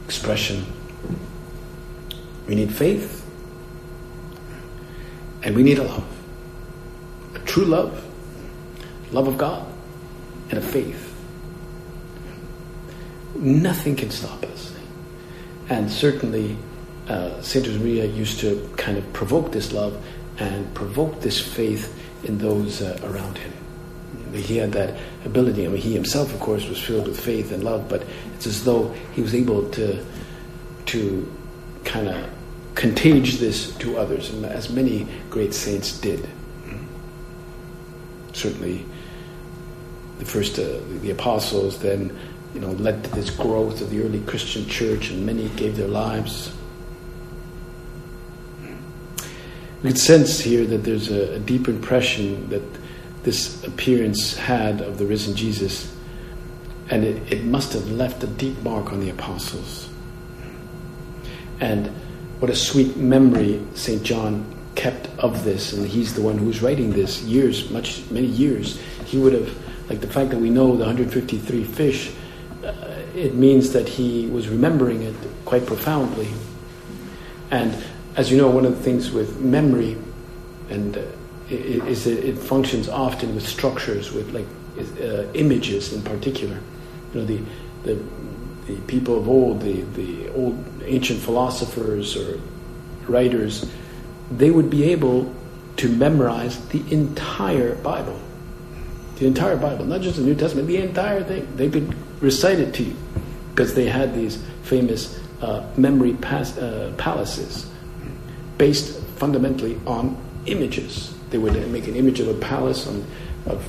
expression. 0.07 0.65
We 2.49 2.55
need 2.55 2.73
faith, 2.73 3.25
and 5.43 5.55
we 5.55 5.63
need 5.63 5.79
a 5.79 5.85
love. 5.85 6.07
A 7.35 7.39
true 7.41 7.65
love, 7.65 8.05
love 9.13 9.29
of 9.29 9.39
God, 9.39 9.67
and 10.51 10.59
a 10.59 10.63
faith. 10.63 11.15
Nothing 13.35 13.97
can 13.97 14.11
stop 14.11 14.43
us. 14.45 14.75
And 15.69 15.91
certainly, 15.91 16.57
uh, 17.09 17.41
Saint 17.43 17.69
Maria 17.81 18.05
used 18.05 18.41
to 18.41 18.71
kind 18.77 18.97
of 18.97 19.13
provoke 19.13 19.53
this 19.53 19.73
love 19.73 20.03
and 20.39 20.73
provoke 20.75 21.21
this 21.21 21.41
faith 21.41 21.99
in 22.25 22.39
those 22.39 22.83
uh, 22.83 22.99
around 23.05 23.39
him. 23.39 23.52
He 24.33 24.57
had 24.57 24.73
that 24.73 24.97
ability. 25.25 25.66
I 25.66 25.68
mean, 25.68 25.83
he 25.83 25.95
himself, 25.95 26.33
of 26.33 26.40
course, 26.40 26.68
was 26.68 26.81
filled 26.81 27.09
with 27.09 27.21
faith 27.21 27.53
and 27.53 27.62
love, 27.62 27.88
but 27.88 28.05
it's 28.35 28.47
as 28.47 28.64
though 28.64 28.92
he 29.14 29.23
was 29.23 29.35
able 29.35 29.68
to 29.71 30.05
to 30.87 31.33
kind 31.85 32.09
of 32.09 32.31
contage 32.75 33.38
this 33.38 33.75
to 33.77 33.99
others, 33.99 34.31
and 34.31 34.45
as 34.47 34.71
many 34.71 35.07
great 35.31 35.55
saints 35.55 35.99
did. 35.99 36.29
Certainly, 38.33 38.85
the 40.18 40.25
first 40.25 40.59
uh, 40.59 40.79
the 41.01 41.11
apostles 41.11 41.79
then 41.81 42.16
you 42.55 42.61
know 42.61 42.71
led 42.73 43.05
to 43.05 43.11
this 43.11 43.31
growth 43.31 43.81
of 43.81 43.90
the 43.90 44.03
early 44.03 44.21
Christian 44.21 44.66
church, 44.68 45.11
and 45.11 45.27
many 45.27 45.49
gave 45.51 45.77
their 45.77 45.88
lives. 45.88 46.53
We 49.83 49.90
can 49.90 49.97
sense 49.97 50.38
here 50.38 50.64
that 50.66 50.85
there's 50.85 51.11
a, 51.11 51.35
a 51.35 51.38
deep 51.40 51.66
impression 51.66 52.49
that 52.51 52.62
this 53.23 53.63
appearance 53.65 54.37
had 54.37 54.81
of 54.81 54.99
the 54.99 55.07
risen 55.07 55.35
Jesus, 55.35 55.95
and 56.91 57.05
it, 57.05 57.33
it 57.33 57.45
must 57.45 57.73
have 57.73 57.91
left 57.91 58.23
a 58.25 58.27
deep 58.27 58.61
mark 58.63 58.93
on 58.93 59.01
the 59.01 59.11
apostles. 59.11 59.89
And 61.61 61.87
what 62.41 62.51
a 62.51 62.57
sweet 62.57 62.97
memory 62.97 63.65
St. 63.75 64.03
John 64.03 64.45
kept 64.75 65.09
of 65.19 65.45
this, 65.45 65.73
and 65.73 65.87
he's 65.87 66.15
the 66.15 66.23
one 66.23 66.39
who's 66.39 66.63
writing 66.63 66.93
this 66.93 67.23
years, 67.23 67.71
much, 67.71 68.03
many 68.11 68.27
years. 68.27 68.81
He 69.07 69.19
would 69.19 69.33
have, 69.33 69.57
like 69.89 70.01
the 70.01 70.09
fact 70.09 70.31
that 70.31 70.39
we 70.39 70.51
know 70.51 70.77
the 70.77 70.85
153 70.85 71.65
fish, 71.65 72.11
uh, 72.65 72.73
it 73.15 73.35
means 73.35 73.73
that 73.73 73.89
he 73.89 74.27
was 74.27 74.49
remembering 74.49 75.03
it 75.03 75.15
quite 75.45 75.67
profoundly. 75.67 76.29
And 77.51 77.77
as 78.17 78.31
you 78.31 78.39
know, 78.39 78.49
one 78.49 78.65
of 78.65 78.77
the 78.77 78.83
things 78.83 79.11
with 79.11 79.39
memory, 79.41 79.97
and 80.71 80.97
uh, 80.97 81.03
that 81.53 82.25
it 82.25 82.38
functions 82.38 82.88
often 82.88 83.35
with 83.35 83.47
structures, 83.47 84.12
with 84.12 84.33
like 84.33 84.47
uh, 85.01 85.25
images 85.35 85.93
in 85.93 86.03
particular. 86.03 86.59
You 87.12 87.21
know, 87.21 87.27
the, 87.27 87.41
the, 87.85 88.03
the 88.67 88.81
people 88.87 89.19
of 89.19 89.29
old, 89.29 89.61
the, 89.61 89.83
the 89.83 90.31
old 90.31 90.65
ancient 90.85 91.21
philosophers 91.21 92.17
or 92.17 92.41
writers, 93.07 93.71
they 94.31 94.51
would 94.51 94.71
be 94.71 94.85
able 94.85 95.33
to 95.77 95.88
memorize 95.88 96.65
the 96.69 96.83
entire 96.93 97.75
Bible. 97.77 98.19
The 99.17 99.27
entire 99.27 99.57
Bible, 99.57 99.85
not 99.85 100.01
just 100.01 100.17
the 100.17 100.23
New 100.23 100.35
Testament, 100.35 100.69
the 100.69 100.79
entire 100.79 101.23
thing. 101.23 101.49
They 101.57 101.69
could 101.69 101.95
recite 102.23 102.59
it 102.59 102.75
to 102.75 102.85
you 102.85 102.97
because 103.51 103.75
they 103.75 103.87
had 103.87 104.15
these 104.15 104.43
famous 104.62 105.21
uh, 105.41 105.69
memory 105.77 106.15
pas- 106.15 106.57
uh, 106.57 106.93
palaces 106.97 107.71
based 108.59 109.01
fundamentally 109.17 109.79
on 109.87 110.17
images. 110.47 111.15
They 111.33 111.38
would 111.38 111.55
make 111.71 111.88
an 111.88 111.97
image 111.97 112.21
of 112.21 112.29
a 112.29 112.35
palace 112.35 112.87
on, 112.87 113.05
of, 113.47 113.66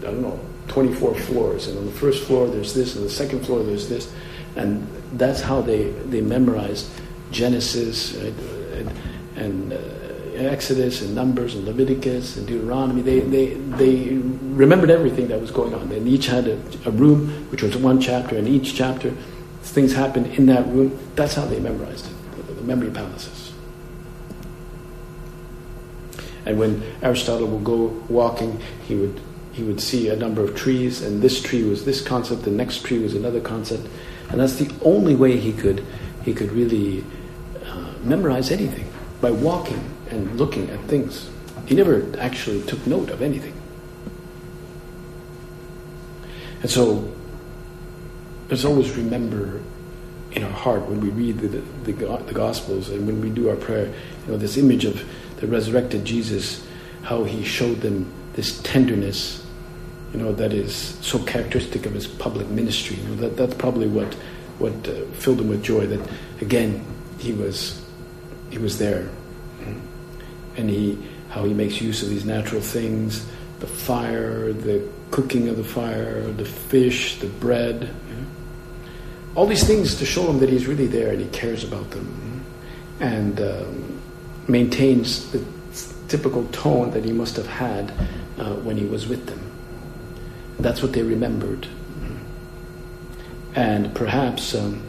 I 0.00 0.02
don't 0.02 0.22
know, 0.22 0.38
24 0.68 1.14
floors. 1.16 1.66
And 1.66 1.78
on 1.78 1.86
the 1.86 1.92
first 1.92 2.24
floor 2.24 2.46
there's 2.46 2.74
this, 2.74 2.94
and 2.94 3.04
the 3.04 3.10
second 3.10 3.44
floor 3.44 3.62
there's 3.62 3.88
this. 3.88 4.12
And 4.56 4.86
that's 5.14 5.40
how 5.40 5.60
they, 5.60 5.90
they 6.08 6.20
memorized 6.20 6.88
Genesis 7.30 8.14
and, 8.16 8.92
and 9.36 9.72
uh, 9.72 9.76
Exodus 10.36 11.02
and 11.02 11.14
Numbers 11.14 11.54
and 11.54 11.64
Leviticus 11.64 12.36
and 12.36 12.46
Deuteronomy. 12.46 13.02
They, 13.02 13.20
they, 13.20 13.54
they 13.54 14.18
remembered 14.18 14.90
everything 14.90 15.28
that 15.28 15.40
was 15.40 15.50
going 15.50 15.74
on. 15.74 15.90
And 15.92 16.06
each 16.06 16.26
had 16.26 16.46
a, 16.48 16.60
a 16.86 16.90
room, 16.90 17.50
which 17.50 17.62
was 17.62 17.76
one 17.76 18.00
chapter, 18.00 18.36
and 18.36 18.46
each 18.46 18.74
chapter, 18.74 19.10
things 19.62 19.92
happened 19.92 20.26
in 20.38 20.46
that 20.46 20.66
room. 20.68 20.98
That's 21.16 21.34
how 21.34 21.44
they 21.46 21.60
memorized 21.60 22.06
it, 22.06 22.46
the, 22.46 22.52
the 22.54 22.62
memory 22.62 22.90
palaces. 22.90 23.49
And 26.50 26.58
when 26.58 26.82
Aristotle 27.00 27.46
would 27.46 27.62
go 27.62 27.84
walking, 28.08 28.60
he 28.88 28.96
would 28.96 29.20
he 29.52 29.62
would 29.62 29.80
see 29.80 30.08
a 30.08 30.16
number 30.16 30.42
of 30.42 30.56
trees, 30.56 31.00
and 31.00 31.22
this 31.22 31.40
tree 31.40 31.62
was 31.62 31.84
this 31.84 32.00
concept, 32.00 32.42
the 32.42 32.50
next 32.50 32.84
tree 32.84 32.98
was 32.98 33.14
another 33.14 33.40
concept, 33.40 33.86
and 34.30 34.40
that's 34.40 34.56
the 34.56 34.68
only 34.82 35.14
way 35.14 35.36
he 35.36 35.52
could 35.52 35.86
he 36.24 36.34
could 36.34 36.50
really 36.50 37.04
uh, 37.64 37.92
memorize 38.02 38.50
anything 38.50 38.90
by 39.20 39.30
walking 39.30 39.80
and 40.10 40.36
looking 40.36 40.68
at 40.70 40.80
things. 40.86 41.30
He 41.66 41.76
never 41.76 42.04
actually 42.18 42.62
took 42.62 42.84
note 42.84 43.10
of 43.10 43.22
anything. 43.22 43.54
And 46.62 46.70
so, 46.70 47.12
let's 48.48 48.64
always 48.64 48.90
remember 48.96 49.62
in 50.32 50.42
our 50.42 50.50
heart 50.50 50.82
when 50.86 51.00
we 51.00 51.10
read 51.10 51.38
the, 51.38 51.48
the, 51.48 51.92
the, 51.92 52.32
Gospels 52.34 52.88
and 52.88 53.06
when 53.06 53.20
we 53.20 53.30
do 53.30 53.48
our 53.50 53.56
prayer, 53.56 53.86
you 53.86 54.32
know, 54.32 54.36
this 54.36 54.56
image 54.56 54.84
of 54.84 55.04
the 55.40 55.46
resurrected 55.46 56.04
Jesus, 56.04 56.66
how 57.02 57.24
he 57.24 57.42
showed 57.44 57.80
them 57.80 58.12
this 58.34 58.60
tenderness, 58.62 59.44
you 60.12 60.20
know, 60.20 60.32
that 60.32 60.52
is 60.52 60.74
so 61.00 61.18
characteristic 61.24 61.86
of 61.86 61.92
his 61.92 62.06
public 62.06 62.48
ministry. 62.48 62.96
You 62.96 63.08
know, 63.08 63.14
that, 63.16 63.36
that's 63.36 63.54
probably 63.54 63.88
what, 63.88 64.12
what 64.58 64.72
uh, 64.88 65.04
filled 65.12 65.40
him 65.40 65.48
with 65.48 65.62
joy, 65.62 65.86
that 65.86 66.10
again, 66.40 66.84
he 67.18 67.32
was, 67.32 67.84
he 68.50 68.58
was 68.58 68.78
there. 68.78 69.08
And 70.56 70.68
he, 70.68 70.98
how 71.30 71.44
he 71.44 71.54
makes 71.54 71.80
use 71.80 72.02
of 72.02 72.08
these 72.08 72.24
natural 72.24 72.60
things, 72.60 73.26
the 73.60 73.66
fire, 73.66 74.52
the 74.52 74.86
cooking 75.10 75.48
of 75.48 75.56
the 75.56 75.64
fire, 75.64 76.22
the 76.32 76.44
fish, 76.44 77.18
the 77.20 77.26
bread, 77.26 77.94
all 79.34 79.46
these 79.46 79.66
things 79.66 79.94
to 79.96 80.04
show 80.04 80.28
him 80.28 80.38
that 80.40 80.48
he's 80.48 80.66
really 80.66 80.86
there 80.86 81.12
and 81.12 81.20
he 81.20 81.28
cares 81.28 81.62
about 81.62 81.90
them. 81.90 82.44
And 82.98 83.40
um, 83.40 83.89
maintains 84.50 85.30
the 85.32 85.44
typical 86.08 86.44
tone 86.48 86.90
that 86.90 87.04
he 87.04 87.12
must 87.12 87.36
have 87.36 87.46
had 87.46 87.92
uh, 88.38 88.54
when 88.56 88.76
he 88.76 88.84
was 88.84 89.06
with 89.06 89.26
them. 89.26 89.40
That's 90.58 90.82
what 90.82 90.92
they 90.92 91.02
remembered. 91.02 91.68
And 93.54 93.94
perhaps 93.94 94.54
um, 94.54 94.82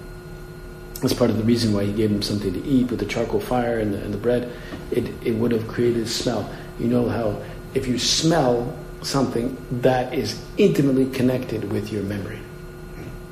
that's 1.02 1.14
part 1.14 1.30
of 1.30 1.38
the 1.38 1.44
reason 1.44 1.74
why 1.74 1.86
he 1.86 1.94
gave 1.94 2.12
them 2.12 2.22
something 2.22 2.54
to 2.54 2.64
eat 2.64 2.92
with 2.92 3.00
the 3.00 3.06
charcoal 3.06 3.40
fire 3.40 3.80
and 3.80 3.94
the, 3.94 4.02
and 4.04 4.14
the 4.14 4.18
bread. 4.18 4.52
It, 4.92 5.12
it 5.24 5.32
would 5.32 5.52
have 5.52 5.68
created 5.68 6.04
a 6.04 6.08
smell. 6.08 6.52
You 6.80 6.88
know 6.88 7.10
how 7.10 7.42
if 7.74 7.88
you 7.88 7.98
smell 7.98 8.78
something, 9.02 9.58
that 9.82 10.14
is 10.14 10.40
intimately 10.58 11.10
connected 11.10 11.72
with 11.72 11.92
your 11.92 12.04
memory. 12.04 12.40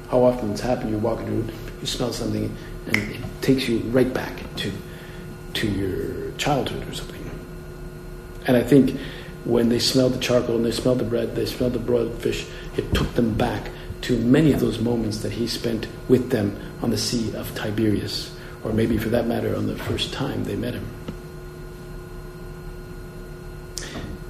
How 0.09 0.23
often 0.23 0.51
it's 0.51 0.61
happened, 0.61 0.89
you're 0.89 0.99
walking 0.99 1.27
through, 1.27 1.53
you 1.81 1.87
smell 1.87 2.11
something, 2.11 2.55
and 2.87 2.97
it 2.97 3.19
takes 3.41 3.69
you 3.69 3.79
right 3.91 4.11
back 4.11 4.33
to, 4.57 4.71
to 5.59 5.67
your 5.67 6.31
childhood 6.37 6.87
or 6.87 6.93
something. 6.93 7.19
And 8.47 8.55
I 8.57 8.63
think 8.63 8.97
when 9.45 9.69
they 9.69 9.79
smelled 9.79 10.13
the 10.13 10.19
charcoal 10.19 10.55
and 10.55 10.65
they 10.65 10.71
smelled 10.71 10.99
the 10.99 11.05
bread, 11.05 11.35
they 11.35 11.45
smelled 11.45 11.73
the 11.73 11.79
broiled 11.79 12.21
fish, 12.21 12.45
it 12.77 12.93
took 12.93 13.13
them 13.13 13.33
back 13.33 13.71
to 14.01 14.17
many 14.17 14.53
of 14.53 14.59
those 14.59 14.79
moments 14.79 15.19
that 15.19 15.33
he 15.33 15.47
spent 15.47 15.87
with 16.07 16.29
them 16.29 16.57
on 16.81 16.89
the 16.89 16.97
Sea 16.97 17.35
of 17.35 17.53
Tiberias, 17.55 18.31
or 18.63 18.71
maybe 18.71 18.97
for 18.97 19.09
that 19.09 19.27
matter, 19.27 19.55
on 19.55 19.67
the 19.67 19.77
first 19.77 20.13
time 20.13 20.45
they 20.45 20.55
met 20.55 20.73
him. 20.73 20.87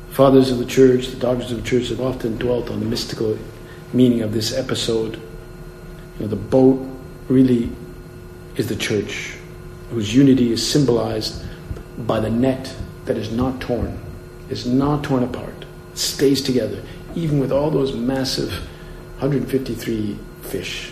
Fathers 0.09 0.51
of 0.51 0.57
the 0.57 0.65
church, 0.65 1.07
the 1.07 1.17
doctors 1.17 1.51
of 1.51 1.63
the 1.63 1.69
church 1.69 1.89
have 1.89 2.01
often 2.01 2.37
dwelt 2.37 2.69
on 2.69 2.79
the 2.79 2.85
mystical 2.85 3.37
meaning 3.93 4.21
of 4.21 4.33
this 4.33 4.51
episode. 4.53 5.15
You 5.15 6.21
know, 6.21 6.27
the 6.27 6.35
boat 6.35 6.85
really 7.29 7.69
is 8.57 8.67
the 8.67 8.75
church, 8.75 9.37
whose 9.89 10.13
unity 10.13 10.51
is 10.51 10.65
symbolized 10.65 11.43
by 11.99 12.19
the 12.19 12.29
net 12.29 12.75
that 13.05 13.17
is 13.17 13.31
not 13.31 13.59
torn, 13.59 13.99
is 14.49 14.65
not 14.65 15.03
torn 15.03 15.23
apart, 15.23 15.65
stays 15.93 16.41
together, 16.41 16.81
even 17.15 17.39
with 17.39 17.51
all 17.51 17.71
those 17.71 17.93
massive 17.93 18.51
153 19.19 20.17
fish. 20.43 20.91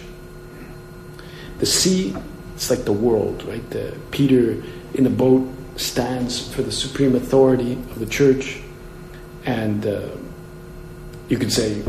The 1.59 1.65
sea, 1.65 2.15
it's 2.55 2.69
like 2.69 2.85
the 2.85 2.91
world, 2.91 3.43
right? 3.43 3.67
The, 3.69 3.95
Peter 4.11 4.61
in 4.93 5.03
the 5.03 5.09
boat 5.09 5.47
stands 5.75 6.51
for 6.53 6.63
the 6.63 6.71
supreme 6.71 7.15
authority 7.15 7.73
of 7.73 7.99
the 7.99 8.05
church, 8.05 8.59
and 9.45 9.85
uh, 9.85 10.09
you 11.29 11.37
could 11.37 11.53
say 11.53 11.81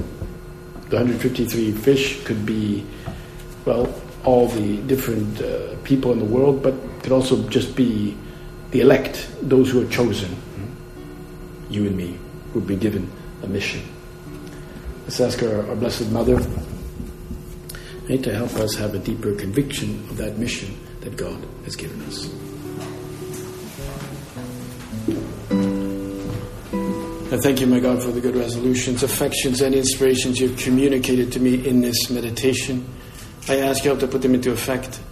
the 0.91 0.97
153 0.97 1.73
fish 1.73 2.23
could 2.25 2.45
be, 2.47 2.85
well, 3.65 3.93
all 4.25 4.49
the 4.49 4.77
different 4.83 5.41
uh, 5.41 5.75
people 5.85 6.13
in 6.13 6.19
the 6.19 6.25
world, 6.25 6.63
but 6.63 6.75
could 7.03 7.13
also 7.13 7.49
just 7.49 7.77
be 7.77 8.17
the 8.71 8.81
elect, 8.81 9.29
those 9.43 9.71
who 9.71 9.87
are 9.87 9.91
chosen, 9.91 10.37
you 11.71 11.87
and 11.87 11.97
me, 11.97 12.19
who've 12.53 12.67
been 12.67 12.79
given 12.79 13.11
a 13.43 13.47
mission. 13.47 13.83
Let's 15.05 15.21
ask 15.21 15.43
our, 15.43 15.67
our 15.69 15.77
Blessed 15.77 16.11
Mother 16.11 16.37
right, 18.09 18.23
to 18.23 18.35
help 18.35 18.55
us 18.57 18.75
have 18.75 18.95
a 18.95 18.99
deeper 18.99 19.35
conviction 19.35 19.95
of 20.11 20.17
that 20.19 20.39
mission 20.39 20.77
that 21.01 21.17
God 21.17 21.47
has 21.65 21.77
given 21.77 22.01
us. 22.03 22.29
I 27.31 27.37
thank 27.37 27.61
you, 27.61 27.67
my 27.67 27.79
God, 27.79 28.03
for 28.03 28.11
the 28.11 28.21
good 28.21 28.35
resolutions, 28.35 29.03
affections, 29.03 29.61
and 29.61 29.75
inspirations 29.75 30.41
you've 30.41 30.59
communicated 30.59 31.31
to 31.33 31.41
me 31.41 31.67
in 31.67 31.81
this 31.83 32.09
meditation. 32.09 32.87
I 33.49 33.59
ask 33.59 33.85
you 33.85 33.91
help 33.91 34.01
to 34.01 34.09
put 34.09 34.23
them 34.23 34.35
into 34.35 34.51
effect. 34.51 35.01